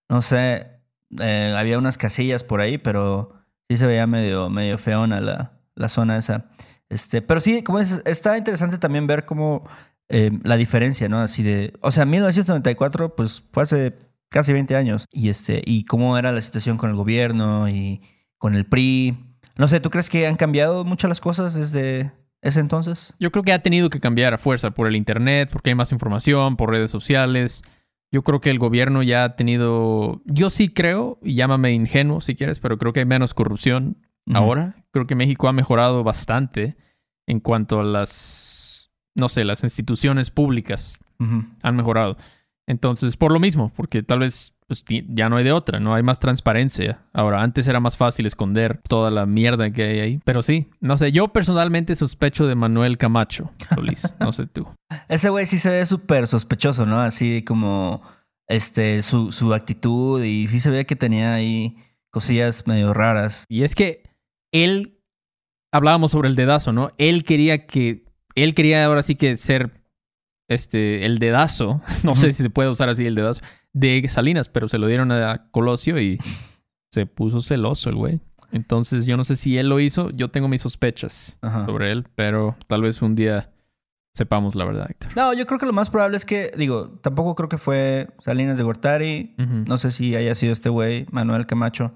no 0.09 0.21
sé, 0.21 0.67
eh, 1.19 1.53
había 1.57 1.77
unas 1.77 1.97
casillas 1.97 2.43
por 2.43 2.61
ahí, 2.61 2.77
pero 2.77 3.33
sí 3.67 3.75
se 3.77 3.85
veía 3.85 4.07
medio, 4.07 4.49
medio 4.49 4.77
feona 4.77 5.19
la, 5.19 5.51
la 5.75 5.89
zona 5.89 6.15
esa. 6.17 6.45
Este, 6.89 7.21
pero 7.21 7.41
sí, 7.41 7.61
como 7.63 7.79
dices, 7.79 8.01
está 8.05 8.37
interesante 8.37 8.77
también 8.77 9.05
ver 9.05 9.25
cómo 9.25 9.67
eh, 10.09 10.31
la 10.43 10.57
diferencia, 10.57 11.09
¿no? 11.09 11.19
Así 11.19 11.43
de, 11.43 11.73
o 11.81 11.91
sea, 11.91 12.05
1994, 12.05 13.15
pues 13.15 13.43
fue 13.51 13.63
hace 13.63 13.95
casi 14.29 14.53
20 14.53 14.75
años, 14.75 15.05
y 15.11 15.29
este, 15.29 15.61
y 15.65 15.85
cómo 15.85 16.17
era 16.17 16.31
la 16.31 16.41
situación 16.41 16.77
con 16.77 16.89
el 16.89 16.95
gobierno 16.95 17.67
y 17.67 18.01
con 18.37 18.55
el 18.55 18.65
PRI. 18.65 19.17
No 19.57 19.67
sé, 19.67 19.79
¿tú 19.79 19.89
crees 19.89 20.09
que 20.09 20.27
han 20.27 20.37
cambiado 20.37 20.85
mucho 20.85 21.07
las 21.07 21.19
cosas 21.19 21.53
desde 21.53 22.11
ese 22.41 22.59
entonces? 22.59 23.13
Yo 23.19 23.31
creo 23.31 23.43
que 23.43 23.53
ha 23.53 23.61
tenido 23.61 23.89
que 23.89 23.99
cambiar 23.99 24.33
a 24.33 24.37
fuerza 24.37 24.71
por 24.71 24.87
el 24.87 24.95
internet, 24.95 25.49
porque 25.51 25.71
hay 25.71 25.75
más 25.75 25.91
información, 25.91 26.55
por 26.55 26.69
redes 26.69 26.91
sociales. 26.91 27.61
Yo 28.11 28.23
creo 28.23 28.39
que 28.39 28.49
el 28.49 28.59
gobierno 28.59 29.03
ya 29.03 29.23
ha 29.23 29.35
tenido, 29.35 30.21
yo 30.25 30.49
sí 30.49 30.69
creo, 30.69 31.19
y 31.21 31.35
llámame 31.35 31.73
ingenuo 31.73 32.21
si 32.21 32.35
quieres, 32.35 32.59
pero 32.59 32.77
creo 32.77 32.93
que 32.93 33.01
hay 33.01 33.05
menos 33.05 33.33
corrupción 33.33 33.97
ahora. 34.33 34.85
Creo 34.91 35.05
que 35.05 35.15
México 35.15 35.47
ha 35.47 35.53
mejorado 35.53 36.03
bastante 36.03 36.77
en 37.27 37.39
cuanto 37.39 37.81
a 37.81 37.83
las, 37.83 38.91
no 39.13 39.29
sé, 39.29 39.43
las 39.43 39.63
instituciones 39.63 40.31
públicas 40.31 40.99
han 41.19 41.75
mejorado. 41.75 42.17
Entonces, 42.69 43.17
por 43.17 43.31
lo 43.31 43.39
mismo, 43.39 43.73
porque 43.75 44.03
tal 44.03 44.19
vez 44.19 44.53
pues, 44.67 44.85
ya 44.87 45.27
no 45.27 45.37
hay 45.37 45.43
de 45.43 45.51
otra, 45.51 45.79
no 45.79 45.95
hay 45.95 46.03
más 46.03 46.19
transparencia. 46.19 47.01
Ahora, 47.13 47.41
antes 47.41 47.67
era 47.67 47.79
más 47.79 47.97
fácil 47.97 48.27
esconder 48.27 48.79
toda 48.87 49.09
la 49.09 49.25
mierda 49.25 49.71
que 49.71 49.83
hay 49.83 49.99
ahí. 49.99 50.19
Pero 50.23 50.43
sí, 50.43 50.67
no 50.79 50.95
sé, 50.95 51.11
yo 51.11 51.29
personalmente 51.29 51.95
sospecho 51.95 52.45
de 52.45 52.53
Manuel 52.53 52.99
Camacho, 52.99 53.51
Solís, 53.73 54.15
no 54.19 54.31
sé 54.31 54.45
tú. 54.45 54.67
Ese 55.09 55.29
güey 55.29 55.47
sí 55.47 55.57
se 55.57 55.71
ve 55.71 55.83
súper 55.87 56.27
sospechoso, 56.27 56.85
¿no? 56.85 57.01
Así 57.01 57.43
como 57.43 58.03
este 58.47 59.01
su, 59.01 59.31
su 59.31 59.51
actitud 59.55 60.23
y 60.23 60.47
sí 60.47 60.59
se 60.59 60.69
ve 60.69 60.85
que 60.85 60.95
tenía 60.95 61.33
ahí 61.33 61.75
cosillas 62.11 62.67
medio 62.67 62.93
raras. 62.93 63.45
Y 63.49 63.63
es 63.63 63.73
que 63.73 64.03
él, 64.51 65.01
hablábamos 65.71 66.11
sobre 66.11 66.29
el 66.29 66.35
dedazo, 66.35 66.71
¿no? 66.71 66.91
Él 66.99 67.23
quería 67.23 67.65
que, 67.65 68.05
él 68.35 68.53
quería 68.53 68.85
ahora 68.85 69.01
sí 69.01 69.15
que 69.15 69.37
ser 69.37 69.78
este, 70.49 71.05
el 71.05 71.19
dedazo, 71.19 71.81
no 72.03 72.15
sé 72.15 72.33
si 72.33 72.43
se 72.43 72.49
puede 72.49 72.69
usar 72.69 72.89
así 72.89 73.05
el 73.05 73.15
dedazo, 73.15 73.41
de 73.71 74.05
Salinas, 74.09 74.49
pero 74.49 74.67
se 74.67 74.77
lo 74.77 74.87
dieron 74.87 75.11
a 75.11 75.49
Colosio 75.51 75.99
y 76.01 76.19
se 76.91 77.05
puso 77.05 77.41
celoso 77.41 77.89
el 77.89 77.95
güey. 77.95 78.19
Entonces 78.51 79.05
yo 79.05 79.15
no 79.15 79.23
sé 79.23 79.35
si 79.35 79.57
él 79.57 79.69
lo 79.69 79.79
hizo, 79.79 80.09
yo 80.09 80.29
tengo 80.29 80.47
mis 80.47 80.61
sospechas 80.61 81.37
Ajá. 81.41 81.65
sobre 81.65 81.91
él, 81.91 82.07
pero 82.15 82.57
tal 82.67 82.81
vez 82.81 83.01
un 83.01 83.15
día 83.15 83.51
sepamos 84.15 84.55
la 84.55 84.65
verdad, 84.65 84.87
Héctor. 84.89 85.15
No, 85.15 85.33
yo 85.33 85.45
creo 85.45 85.59
que 85.59 85.67
lo 85.67 85.71
más 85.71 85.89
probable 85.91 86.17
es 86.17 86.25
que, 86.25 86.51
digo, 86.57 86.99
tampoco 87.01 87.35
creo 87.35 87.47
que 87.47 87.59
fue 87.59 88.09
Salinas 88.19 88.57
de 88.57 88.63
Gortari. 88.63 89.35
No 89.37 89.77
sé 89.77 89.91
si 89.91 90.15
haya 90.15 90.33
sido 90.33 90.51
este 90.51 90.69
güey, 90.69 91.05
Manuel 91.11 91.45
Camacho. 91.45 91.93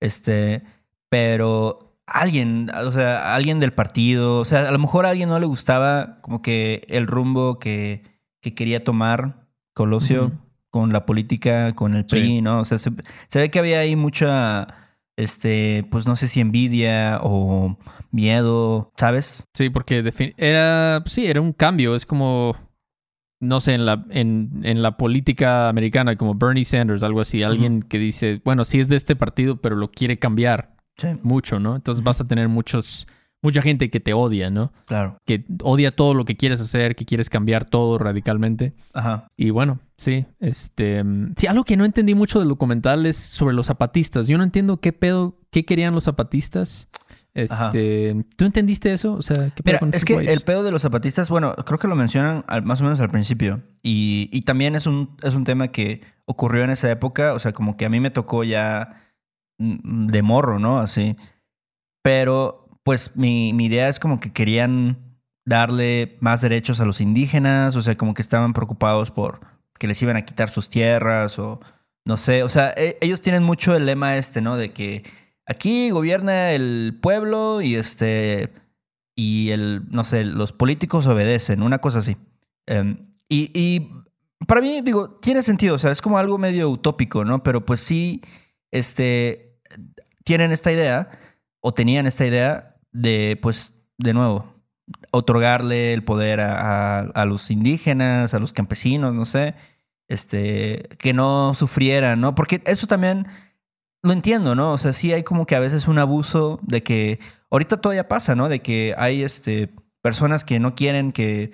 Este, 0.00 0.62
pero 1.10 1.89
alguien, 2.10 2.70
o 2.74 2.92
sea, 2.92 3.34
alguien 3.34 3.60
del 3.60 3.72
partido. 3.72 4.40
O 4.40 4.44
sea, 4.44 4.68
a 4.68 4.72
lo 4.72 4.78
mejor 4.78 5.06
a 5.06 5.10
alguien 5.10 5.28
no 5.28 5.38
le 5.38 5.46
gustaba 5.46 6.18
como 6.20 6.42
que 6.42 6.84
el 6.88 7.06
rumbo 7.06 7.58
que, 7.58 8.02
que 8.42 8.54
quería 8.54 8.84
tomar 8.84 9.46
Colosio 9.74 10.32
con 10.70 10.92
la 10.92 11.06
política, 11.06 11.72
con 11.72 11.94
el 11.94 12.04
PRI, 12.04 12.22
Sí. 12.22 12.42
¿no? 12.42 12.60
O 12.60 12.64
sea, 12.64 12.78
se, 12.78 12.90
se 13.28 13.38
ve 13.38 13.50
que 13.50 13.58
había 13.58 13.80
ahí 13.80 13.96
mucha, 13.96 14.68
este, 15.16 15.84
pues 15.90 16.06
no 16.06 16.16
sé 16.16 16.28
si 16.28 16.40
envidia 16.40 17.20
o 17.22 17.78
miedo, 18.10 18.92
¿sabes? 18.96 19.46
Sí, 19.54 19.70
porque 19.70 20.04
era, 20.36 21.02
sí, 21.06 21.26
era 21.26 21.40
un 21.40 21.52
cambio. 21.52 21.94
Es 21.94 22.06
como, 22.06 22.56
no 23.40 23.60
sé, 23.60 23.74
en 23.74 23.86
la, 23.86 24.04
en, 24.10 24.60
en 24.64 24.82
la 24.82 24.96
política 24.96 25.68
americana, 25.68 26.16
como 26.16 26.34
Bernie 26.34 26.64
Sanders, 26.64 27.02
algo 27.02 27.20
así. 27.20 27.42
Alguien 27.42 27.82
que 27.82 27.98
dice, 27.98 28.40
bueno, 28.44 28.64
sí 28.64 28.80
es 28.80 28.88
de 28.88 28.96
este 28.96 29.16
partido, 29.16 29.60
pero 29.60 29.76
lo 29.76 29.90
quiere 29.90 30.18
cambiar 30.18 30.76
Sí, 31.00 31.08
mucho, 31.22 31.58
¿no? 31.58 31.76
Entonces 31.76 32.04
vas 32.04 32.20
a 32.20 32.26
tener 32.28 32.48
muchos, 32.48 33.06
mucha 33.42 33.62
gente 33.62 33.88
que 33.90 34.00
te 34.00 34.12
odia, 34.12 34.50
¿no? 34.50 34.72
claro. 34.86 35.16
Que 35.26 35.44
odia 35.62 35.90
todo 35.92 36.14
lo 36.14 36.24
que 36.24 36.36
quieres 36.36 36.60
hacer, 36.60 36.94
que 36.96 37.04
quieres 37.04 37.30
cambiar 37.30 37.64
todo 37.64 37.96
radicalmente. 37.98 38.74
Ajá. 38.92 39.26
Y 39.36 39.50
bueno, 39.50 39.78
sí, 39.96 40.26
este... 40.40 41.02
Sí, 41.36 41.46
algo 41.46 41.64
que 41.64 41.76
no 41.76 41.84
entendí 41.84 42.14
mucho 42.14 42.38
del 42.38 42.48
documental 42.48 43.06
es 43.06 43.16
sobre 43.16 43.54
los 43.54 43.66
zapatistas. 43.66 44.26
Yo 44.26 44.36
no 44.36 44.44
entiendo 44.44 44.78
qué 44.78 44.92
pedo, 44.92 45.38
qué 45.50 45.64
querían 45.64 45.94
los 45.94 46.04
zapatistas. 46.04 46.88
Ajá. 47.48 47.66
Este, 47.68 48.24
¿tú 48.36 48.44
entendiste 48.44 48.92
eso? 48.92 49.12
O 49.14 49.22
sea, 49.22 49.50
¿qué 49.54 49.62
pedo 49.62 49.72
Mira, 49.74 49.78
con 49.78 49.94
es 49.94 50.04
que 50.04 50.16
el 50.16 50.40
pedo 50.40 50.64
de 50.64 50.72
los 50.72 50.82
zapatistas, 50.82 51.30
bueno, 51.30 51.54
creo 51.64 51.78
que 51.78 51.86
lo 51.86 51.94
mencionan 51.94 52.44
al- 52.48 52.62
más 52.64 52.80
o 52.80 52.84
menos 52.84 53.00
al 53.00 53.08
principio. 53.10 53.62
Y, 53.82 54.28
y 54.32 54.42
también 54.42 54.74
es 54.74 54.86
un, 54.86 55.16
es 55.22 55.34
un 55.36 55.44
tema 55.44 55.68
que 55.68 56.02
ocurrió 56.24 56.64
en 56.64 56.70
esa 56.70 56.90
época. 56.90 57.32
O 57.32 57.38
sea, 57.38 57.52
como 57.52 57.76
que 57.76 57.86
a 57.86 57.88
mí 57.88 58.00
me 58.00 58.10
tocó 58.10 58.42
ya 58.42 59.00
de 59.60 60.22
morro, 60.22 60.58
¿no? 60.58 60.80
Así. 60.80 61.16
Pero, 62.02 62.68
pues, 62.82 63.16
mi, 63.16 63.52
mi 63.52 63.66
idea 63.66 63.88
es 63.88 64.00
como 64.00 64.18
que 64.20 64.32
querían 64.32 65.20
darle 65.46 66.16
más 66.20 66.40
derechos 66.40 66.80
a 66.80 66.84
los 66.84 67.00
indígenas. 67.00 67.76
O 67.76 67.82
sea, 67.82 67.96
como 67.96 68.14
que 68.14 68.22
estaban 68.22 68.52
preocupados 68.52 69.10
por 69.10 69.40
que 69.78 69.86
les 69.86 70.00
iban 70.02 70.16
a 70.16 70.24
quitar 70.24 70.50
sus 70.50 70.68
tierras 70.68 71.38
o 71.38 71.60
no 72.04 72.16
sé. 72.16 72.42
O 72.42 72.48
sea, 72.48 72.72
e- 72.76 72.98
ellos 73.00 73.20
tienen 73.20 73.42
mucho 73.42 73.76
el 73.76 73.86
lema 73.86 74.16
este, 74.16 74.40
¿no? 74.40 74.56
De 74.56 74.72
que 74.72 75.04
aquí 75.46 75.90
gobierna 75.90 76.52
el 76.52 76.98
pueblo 77.00 77.60
y 77.62 77.76
este 77.76 78.50
y 79.16 79.50
el, 79.50 79.82
no 79.90 80.04
sé, 80.04 80.24
los 80.24 80.52
políticos 80.52 81.06
obedecen, 81.06 81.62
una 81.62 81.78
cosa 81.78 81.98
así. 81.98 82.16
Em, 82.66 83.14
y, 83.28 83.50
y 83.54 83.90
para 84.46 84.60
mí, 84.62 84.80
digo, 84.80 85.10
tiene 85.20 85.42
sentido, 85.42 85.74
o 85.74 85.78
sea, 85.78 85.90
es 85.90 86.00
como 86.00 86.18
algo 86.18 86.38
medio 86.38 86.70
utópico, 86.70 87.24
¿no? 87.24 87.42
Pero 87.42 87.66
pues 87.66 87.80
sí, 87.80 88.22
este, 88.70 89.49
tienen 90.24 90.52
esta 90.52 90.72
idea, 90.72 91.10
o 91.60 91.72
tenían 91.74 92.06
esta 92.06 92.26
idea 92.26 92.76
de, 92.92 93.38
pues, 93.40 93.74
de 93.98 94.14
nuevo, 94.14 94.54
otorgarle 95.12 95.92
el 95.92 96.02
poder 96.04 96.40
a, 96.40 97.00
a- 97.00 97.24
los 97.24 97.50
indígenas, 97.50 98.34
a 98.34 98.38
los 98.38 98.52
campesinos, 98.52 99.14
no 99.14 99.24
sé, 99.24 99.54
este, 100.08 100.88
que 100.98 101.12
no 101.12 101.54
sufrieran, 101.54 102.20
¿no? 102.20 102.34
Porque 102.34 102.62
eso 102.66 102.86
también 102.86 103.26
lo 104.02 104.12
entiendo, 104.12 104.54
¿no? 104.54 104.72
O 104.72 104.78
sea, 104.78 104.92
sí 104.92 105.12
hay 105.12 105.22
como 105.22 105.46
que 105.46 105.54
a 105.56 105.60
veces 105.60 105.86
un 105.86 105.98
abuso 105.98 106.58
de 106.62 106.82
que 106.82 107.20
ahorita 107.50 107.80
todavía 107.80 108.08
pasa, 108.08 108.34
¿no? 108.34 108.48
De 108.48 108.60
que 108.60 108.94
hay 108.98 109.22
este 109.22 109.70
personas 110.02 110.44
que 110.44 110.58
no 110.58 110.74
quieren 110.74 111.12
que 111.12 111.52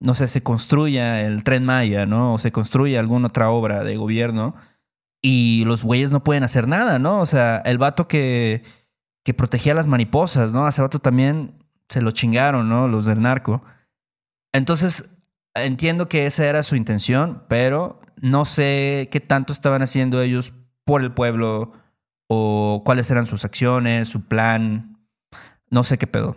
no 0.00 0.14
sé, 0.14 0.28
se 0.28 0.42
construya 0.44 1.22
el 1.22 1.42
tren 1.42 1.64
Maya, 1.64 2.06
¿no? 2.06 2.34
O 2.34 2.38
se 2.38 2.52
construya 2.52 3.00
alguna 3.00 3.26
otra 3.28 3.50
obra 3.50 3.82
de 3.82 3.96
gobierno 3.96 4.54
y 5.22 5.64
los 5.64 5.82
güeyes 5.82 6.10
no 6.10 6.22
pueden 6.22 6.44
hacer 6.44 6.68
nada, 6.68 6.98
¿no? 6.98 7.20
O 7.20 7.26
sea, 7.26 7.58
el 7.58 7.78
vato 7.78 8.08
que, 8.08 8.62
que 9.24 9.34
protegía 9.34 9.72
a 9.72 9.76
las 9.76 9.86
mariposas, 9.86 10.52
¿no? 10.52 10.66
Hace 10.66 10.82
rato 10.82 10.98
también 11.00 11.64
se 11.88 12.00
lo 12.00 12.10
chingaron, 12.10 12.68
¿no? 12.68 12.88
Los 12.88 13.06
del 13.06 13.20
narco. 13.20 13.62
Entonces, 14.52 15.16
entiendo 15.54 16.08
que 16.08 16.26
esa 16.26 16.46
era 16.46 16.62
su 16.62 16.76
intención, 16.76 17.42
pero 17.48 18.00
no 18.20 18.44
sé 18.44 19.08
qué 19.10 19.20
tanto 19.20 19.52
estaban 19.52 19.82
haciendo 19.82 20.22
ellos 20.22 20.52
por 20.84 21.02
el 21.02 21.12
pueblo 21.12 21.72
o 22.28 22.82
cuáles 22.84 23.10
eran 23.10 23.26
sus 23.26 23.44
acciones, 23.44 24.08
su 24.08 24.22
plan. 24.22 24.98
No 25.70 25.82
sé 25.84 25.98
qué 25.98 26.06
pedo. 26.06 26.36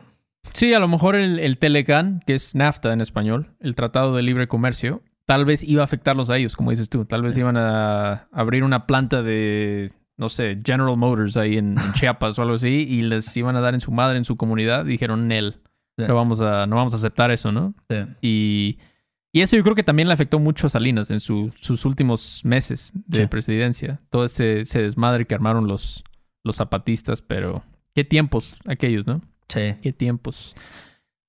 Sí, 0.53 0.73
a 0.73 0.79
lo 0.79 0.87
mejor 0.87 1.15
el, 1.15 1.39
el 1.39 1.57
Telecan, 1.57 2.21
que 2.25 2.33
es 2.33 2.55
NAFTA 2.55 2.91
en 2.93 3.01
español, 3.01 3.55
el 3.59 3.75
Tratado 3.75 4.15
de 4.15 4.23
Libre 4.23 4.47
Comercio, 4.47 5.03
tal 5.31 5.45
vez 5.45 5.63
iba 5.63 5.81
a 5.81 5.85
afectarlos 5.85 6.29
a 6.29 6.35
ellos, 6.35 6.57
como 6.57 6.71
dices 6.71 6.89
tú. 6.89 7.05
Tal 7.05 7.21
vez 7.21 7.37
iban 7.37 7.55
a 7.55 8.27
abrir 8.33 8.65
una 8.65 8.85
planta 8.85 9.23
de, 9.23 9.89
no 10.17 10.27
sé, 10.27 10.61
General 10.61 10.97
Motors 10.97 11.37
ahí 11.37 11.57
en, 11.57 11.77
Chiapas 11.93 12.37
o 12.37 12.41
algo 12.41 12.55
así, 12.55 12.85
y 12.85 13.01
les 13.03 13.37
iban 13.37 13.55
a 13.55 13.61
dar 13.61 13.73
en 13.73 13.79
su 13.79 13.93
madre, 13.93 14.17
en 14.17 14.25
su 14.25 14.35
comunidad. 14.35 14.83
dijeron, 14.83 15.29
Nel, 15.29 15.61
no, 15.95 16.15
vamos 16.15 16.41
a, 16.41 16.67
no 16.67 16.75
vamos 16.75 16.91
a 16.91 16.97
aceptar 16.97 17.31
eso, 17.31 17.49
¿no? 17.53 17.73
Y, 18.19 18.77
y, 19.31 19.39
eso 19.39 19.55
yo 19.55 19.63
creo 19.63 19.73
que 19.73 19.83
también 19.83 20.09
le 20.09 20.13
afectó 20.13 20.37
mucho 20.37 20.67
a 20.67 20.69
Salinas 20.69 21.09
en 21.11 21.21
sus 21.21 21.85
últimos 21.85 22.41
meses 22.43 22.91
de 22.93 23.29
presidencia. 23.29 24.01
Todo 24.09 24.25
ese, 24.25 24.59
ese, 24.59 24.81
desmadre 24.81 25.27
que 25.27 25.33
armaron 25.33 25.65
los, 25.65 26.03
los 26.43 26.57
zapatistas, 26.57 27.21
pero 27.21 27.63
qué 27.95 28.03
tiempos 28.03 28.57
aquellos, 28.67 29.07
¿no? 29.07 29.21
Sí. 29.47 29.75
Qué 29.81 29.93
tiempos. 29.93 30.57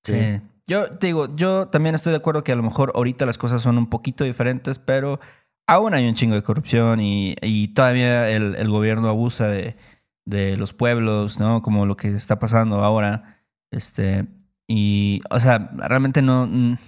Sí. 0.02 0.40
Yo 0.72 0.88
te 0.88 1.08
digo, 1.08 1.36
yo 1.36 1.68
también 1.68 1.94
estoy 1.94 2.12
de 2.12 2.16
acuerdo 2.16 2.44
que 2.44 2.52
a 2.52 2.56
lo 2.56 2.62
mejor 2.62 2.92
ahorita 2.94 3.26
las 3.26 3.36
cosas 3.36 3.60
son 3.60 3.76
un 3.76 3.90
poquito 3.90 4.24
diferentes, 4.24 4.78
pero 4.78 5.20
aún 5.66 5.92
hay 5.92 6.08
un 6.08 6.14
chingo 6.14 6.34
de 6.34 6.42
corrupción 6.42 6.98
y, 6.98 7.36
todavía 7.74 8.30
el, 8.30 8.70
gobierno 8.70 9.10
abusa 9.10 9.48
de, 9.48 9.76
de, 10.24 10.56
los 10.56 10.72
pueblos, 10.72 11.38
¿no? 11.38 11.60
Como 11.60 11.84
lo 11.84 11.98
que 11.98 12.16
está 12.16 12.38
pasando 12.38 12.82
ahora. 12.82 13.44
Este, 13.70 14.26
y, 14.66 15.20
o 15.30 15.40
sea, 15.40 15.70
realmente 15.76 16.22
no. 16.22 16.46
Mm, 16.46 16.78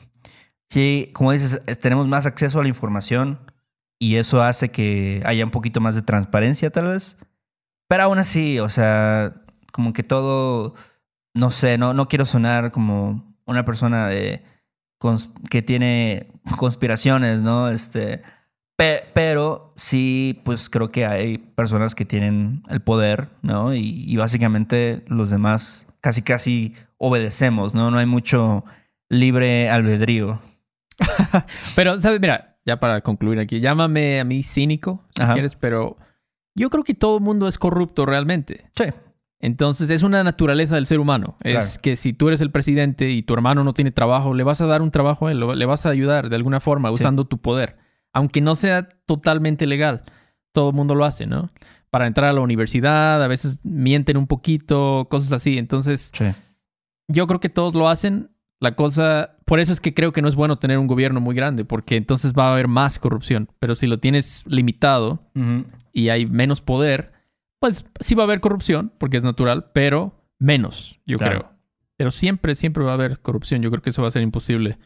sí, 0.71 1.11
como 1.13 1.33
dices, 1.33 1.61
tenemos 1.79 2.09
más 2.09 2.25
acceso 2.25 2.61
a 2.61 2.63
la 2.63 2.69
información 2.69 3.39
y 3.99 4.17
eso 4.17 4.43
hace 4.43 4.71
que 4.71 5.23
haya 5.27 5.45
un 5.45 5.51
poquito 5.51 5.83
más 5.83 5.95
de 5.95 6.01
transparencia, 6.01 6.71
tal 6.71 6.89
vez. 6.89 7.19
Pero 7.89 8.05
aún 8.05 8.17
así, 8.17 8.61
o 8.61 8.71
sea, 8.71 9.35
como 9.73 9.93
que 9.93 10.03
todo 10.03 10.75
no 11.35 11.51
sé, 11.51 11.77
no, 11.77 11.93
no 11.93 12.09
quiero 12.09 12.25
sonar 12.25 12.71
como 12.71 13.34
una 13.47 13.65
persona 13.65 14.09
de 14.09 14.43
que 15.51 15.63
tiene 15.63 16.29
conspiraciones, 16.59 17.41
¿no? 17.41 17.69
Este, 17.69 18.23
pero 18.77 19.73
sí, 19.77 20.41
pues 20.45 20.69
creo 20.69 20.91
que 20.91 21.07
hay 21.07 21.39
personas 21.39 21.95
que 21.95 22.05
tienen 22.05 22.63
el 22.69 22.81
poder, 22.81 23.29
¿no? 23.43 23.75
Y, 23.75 24.17
básicamente 24.17 25.05
los 25.07 25.31
demás 25.31 25.87
casi 26.01 26.23
casi 26.23 26.75
obedecemos, 26.99 27.75
¿no? 27.75 27.91
No 27.91 27.99
hay 27.99 28.07
mucho 28.07 28.65
libre 29.09 29.71
albedrío. 29.71 30.41
pero, 31.77 31.99
¿sabes? 32.01 32.21
Mira, 32.21 32.57
ya 32.65 32.81
para 32.81 33.01
concluir 33.01 33.39
aquí, 33.39 33.61
llámame 33.61 34.21
a 34.21 34.25
mí 34.25 34.43
cínico, 34.43 35.03
si 35.17 35.23
quieres, 35.25 35.55
pero 35.55 35.97
yo 36.55 36.71
creo 36.71 36.85
que 36.85 36.95
todo 36.95 37.19
el 37.19 37.23
mundo 37.23 37.49
es 37.49 37.59
corrupto 37.59 38.07
realmente. 38.07 38.71
Sí. 38.77 38.85
Entonces 39.45 39.91
es 39.91 40.03
una 40.03 40.25
naturaleza 40.25 40.77
del 40.77 40.87
ser 40.87 41.01
humano. 41.01 41.37
Es 41.41 41.77
que 41.77 41.97
si 41.97 42.15
tú 42.15 42.29
eres 42.29 42.41
el 42.41 42.51
presidente 42.51 43.11
y 43.11 43.23
tu 43.23 43.35
hermano 43.35 43.63
no 43.63 43.75
tiene 43.75 43.91
trabajo, 43.91 44.33
le 44.33 44.43
vas 44.43 44.63
a 44.63 44.67
dar 44.67 44.81
un 44.81 44.91
trabajo 44.91 45.27
a 45.27 45.33
él, 45.33 45.59
le 45.59 45.67
vas 45.67 45.85
a 45.85 45.91
ayudar 45.91 46.31
de 46.31 46.37
alguna 46.37 46.61
forma 46.61 46.91
usando 46.91 47.27
tu 47.27 47.37
poder. 47.37 47.77
Aunque 48.15 48.41
no 48.41 48.57
sea 48.57 48.89
totalmente 49.05 49.67
legal. 49.67 50.05
Todo 50.53 50.71
el 50.71 50.75
mundo 50.77 50.95
lo 50.95 51.05
hace, 51.05 51.27
¿no? 51.27 51.51
Para 51.91 52.07
entrar 52.07 52.31
a 52.31 52.33
la 52.33 52.41
universidad, 52.41 53.23
a 53.23 53.29
veces 53.29 53.61
mienten 53.65 54.17
un 54.17 54.27
poquito, 54.27 55.09
cosas 55.11 55.33
así. 55.33 55.59
Entonces, 55.59 56.11
yo 57.07 57.27
creo 57.27 57.41
que 57.41 57.51
todos 57.51 57.75
lo 57.75 57.89
hacen. 57.89 58.31
La 58.61 58.77
cosa, 58.77 59.37
por 59.45 59.61
eso 59.61 59.75
es 59.75 59.81
que 59.81 59.93
creo 59.93 60.13
que 60.13 60.23
no 60.23 60.29
es 60.29 60.37
bueno 60.37 60.59
tener 60.59 60.79
un 60.79 60.87
gobierno 60.87 61.21
muy 61.21 61.35
grande, 61.35 61.67
porque 61.67 61.97
entonces 61.97 62.33
va 62.33 62.49
a 62.49 62.53
haber 62.53 62.67
más 62.67 62.99
corrupción. 62.99 63.51
Pero 63.59 63.75
si 63.75 63.87
lo 63.87 63.99
tienes 63.99 64.43
limitado 64.47 65.31
y 65.93 66.09
hay 66.09 66.25
menos 66.25 66.63
poder, 66.63 67.13
pues 67.65 67.83
sí 67.99 68.15
va 68.15 68.25
a 68.25 68.27
haber 68.27 68.43
corrupción, 68.43 68.93
porque 68.99 69.17
es 69.17 69.25
natural, 69.25 69.71
pero 69.73 70.13
menos, 70.39 71.01
yo 71.07 71.17
creo. 71.17 71.51
Pero 71.97 72.11
siempre, 72.11 72.55
siempre 72.55 72.85
va 72.85 72.91
a 72.91 72.95
haber 72.95 73.21
corrupción. 73.21 73.63
Yo 73.63 73.71
creo 73.71 73.81
que 73.81 73.89
eso 73.89 74.03
va 74.03 74.09
a 74.09 74.11
ser 74.11 74.21
imposible 74.21 74.77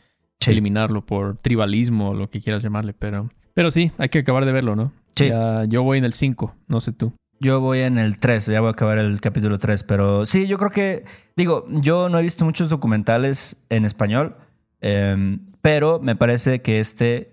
eliminarlo 0.47 1.05
por 1.05 1.39
tribalismo 1.39 2.11
o 2.11 2.15
lo 2.15 2.31
que 2.31 2.41
quieras 2.41 2.63
llamarle, 2.63 2.95
pero... 2.95 3.31
Pero 3.53 3.73
sí, 3.73 3.91
hay 3.99 4.11
que 4.11 4.21
acabar 4.21 4.45
de 4.45 4.53
verlo, 4.53 4.77
¿no? 4.77 4.93
Sí. 5.17 5.29
yo 5.67 5.83
voy 5.83 5.99
en 5.99 6.05
el 6.05 6.13
5, 6.13 6.55
no 6.69 6.81
sé 6.81 6.93
tú. 6.93 7.13
Yo 7.41 7.59
voy 7.59 7.81
en 7.81 7.99
el 7.99 8.21
3, 8.21 8.47
ya 8.47 8.61
voy 8.61 8.69
a 8.69 8.71
acabar 8.71 8.99
el 8.99 9.21
capítulo 9.21 9.59
3, 9.59 9.83
pero 9.83 10.25
sí, 10.25 10.47
yo 10.47 10.57
creo 10.57 10.71
que, 10.71 11.05
digo, 11.35 11.67
yo 11.69 12.09
no 12.09 12.21
he 12.21 12.23
visto 12.23 12.45
muchos 12.45 12.69
documentales 12.69 13.57
en 13.71 13.87
español, 13.87 14.37
em, 14.81 15.41
pero 15.63 15.99
me 15.99 16.15
parece 16.15 16.63
que 16.63 16.79
este 16.79 17.33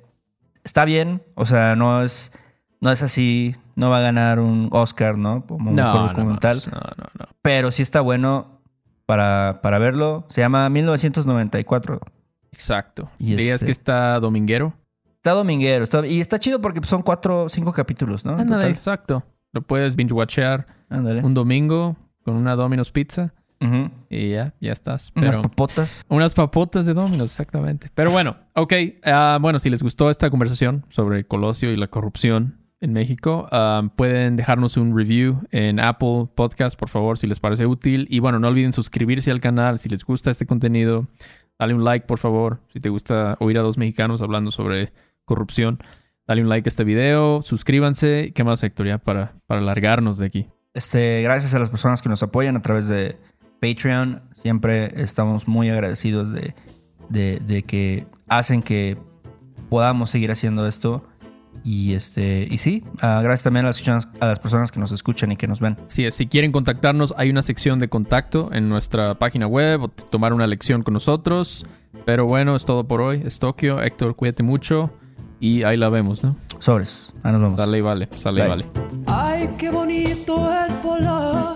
está 0.63 0.85
bien, 0.85 1.21
o 1.35 1.45
sea, 1.45 1.75
no 1.75 2.01
es 2.01 2.31
no 2.81 2.91
es 2.91 3.01
así, 3.01 3.55
no 3.75 3.89
va 3.89 3.99
a 3.99 4.01
ganar 4.01 4.39
un 4.39 4.69
Oscar, 4.71 5.17
¿no? 5.17 5.45
Como 5.45 5.71
mejor 5.71 6.09
documental. 6.09 6.61
No, 6.71 6.79
no, 6.79 7.05
no. 7.19 7.25
Pero 7.41 7.71
sí 7.71 7.81
está 7.81 8.01
bueno 8.01 8.61
para, 9.05 9.59
para 9.61 9.79
verlo. 9.79 10.25
Se 10.29 10.41
llama 10.41 10.69
1994. 10.69 11.99
Exacto. 12.51 13.09
Y 13.19 13.31
¿Dirías 13.31 13.55
este 13.55 13.65
que 13.67 13.71
está 13.71 14.19
dominguero? 14.19 14.73
Está 15.17 15.31
dominguero. 15.31 15.85
y 16.05 16.21
está 16.21 16.39
chido 16.39 16.61
porque 16.61 16.81
son 16.85 17.01
cuatro, 17.01 17.49
cinco 17.49 17.73
capítulos, 17.73 18.23
¿no? 18.25 18.37
Ándale, 18.37 18.69
exacto. 18.69 19.23
Lo 19.51 19.61
puedes 19.61 19.95
binge-watchear 19.95 20.65
un 20.89 21.33
domingo 21.33 21.95
con 22.23 22.35
una 22.35 22.55
Domino's 22.55 22.91
Pizza. 22.91 23.33
Y 24.09 24.29
ya, 24.29 24.53
ya 24.61 24.71
estás. 24.71 25.11
unas 25.15 25.37
papotas. 25.37 26.05
Unas 26.07 26.33
papotas 26.35 26.85
de 26.85 26.93
Domino's, 26.93 27.31
exactamente. 27.31 27.89
Pero 27.95 28.11
bueno, 28.11 28.37
ok. 28.53 28.73
Ah, 29.03 29.39
bueno, 29.41 29.59
si 29.59 29.71
les 29.71 29.81
gustó 29.81 30.11
esta 30.11 30.29
conversación 30.29 30.85
sobre 30.89 31.25
Colosio 31.25 31.71
y 31.71 31.75
la 31.75 31.87
corrupción, 31.87 32.59
en 32.81 32.93
México. 32.93 33.47
Um, 33.51 33.89
pueden 33.89 34.35
dejarnos 34.35 34.77
un 34.77 34.95
review 34.95 35.41
en 35.51 35.79
Apple 35.79 36.27
Podcast, 36.35 36.77
por 36.77 36.89
favor, 36.89 37.17
si 37.17 37.27
les 37.27 37.39
parece 37.39 37.65
útil. 37.65 38.07
Y 38.09 38.19
bueno, 38.19 38.39
no 38.39 38.47
olviden 38.47 38.73
suscribirse 38.73 39.31
al 39.31 39.39
canal 39.39 39.79
si 39.79 39.89
les 39.89 40.03
gusta 40.03 40.29
este 40.29 40.45
contenido. 40.45 41.07
Dale 41.57 41.73
un 41.73 41.83
like, 41.83 42.05
por 42.05 42.19
favor, 42.19 42.59
si 42.73 42.79
te 42.79 42.89
gusta 42.89 43.37
oír 43.39 43.57
a 43.57 43.61
dos 43.61 43.77
mexicanos 43.77 44.21
hablando 44.21 44.51
sobre 44.51 44.91
corrupción. 45.23 45.79
Dale 46.27 46.41
un 46.41 46.49
like 46.49 46.67
a 46.67 46.69
este 46.69 46.83
video, 46.83 47.41
suscríbanse. 47.41 48.33
¿Qué 48.33 48.43
más, 48.43 48.63
Héctor? 48.63 48.87
Ya 48.87 48.97
para, 48.97 49.35
para 49.47 49.61
largarnos 49.61 50.17
de 50.17 50.25
aquí. 50.25 50.47
Este, 50.73 51.21
gracias 51.21 51.53
a 51.53 51.59
las 51.59 51.69
personas 51.69 52.01
que 52.01 52.09
nos 52.09 52.21
apoyan 52.23 52.57
a 52.57 52.61
través 52.61 52.87
de 52.87 53.17
Patreon. 53.61 54.23
Siempre 54.33 55.01
estamos 55.01 55.47
muy 55.47 55.69
agradecidos 55.69 56.31
de, 56.31 56.55
de, 57.09 57.39
de 57.39 57.63
que 57.63 58.05
hacen 58.27 58.61
que 58.61 58.97
podamos 59.69 60.09
seguir 60.09 60.31
haciendo 60.31 60.67
esto. 60.67 61.07
Y 61.65 61.95
este 61.95 62.47
y 62.49 62.59
sí, 62.59 62.83
uh, 62.97 63.23
gracias 63.23 63.41
también 63.41 63.65
a 63.65 63.69
las, 63.69 63.81
a 64.19 64.25
las 64.27 64.37
personas 64.37 64.71
que 64.71 64.79
nos 64.79 64.91
escuchan 64.91 65.31
y 65.31 65.35
que 65.35 65.47
nos 65.47 65.59
ven. 65.59 65.75
Sí, 65.87 66.09
si 66.11 66.27
quieren 66.27 66.51
contactarnos, 66.51 67.15
hay 67.17 67.31
una 67.31 67.41
sección 67.41 67.79
de 67.79 67.89
contacto 67.89 68.51
en 68.53 68.69
nuestra 68.69 69.15
página 69.15 69.47
web 69.47 69.81
o 69.81 69.87
tomar 69.87 70.31
una 70.33 70.45
lección 70.45 70.83
con 70.83 70.93
nosotros. 70.93 71.65
Pero 72.05 72.27
bueno, 72.27 72.55
es 72.55 72.65
todo 72.65 72.87
por 72.87 73.01
hoy. 73.01 73.23
Es 73.25 73.39
Tokio. 73.39 73.81
Héctor, 73.81 74.15
cuídate 74.15 74.43
mucho. 74.43 74.91
Y 75.39 75.63
ahí 75.63 75.75
la 75.75 75.89
vemos, 75.89 76.23
¿no? 76.23 76.35
Sobres. 76.59 77.11
Ahí 77.23 77.31
nos 77.31 77.41
vemos. 77.41 77.55
Sale 77.55 77.77
y 77.79 77.81
vale. 77.81 78.09
Sale 78.15 78.45
y 78.45 78.47
vale. 78.47 78.65
Ay, 79.07 79.49
qué 79.57 79.71
bonito 79.71 80.53
es 80.67 80.83
volar 80.83 81.55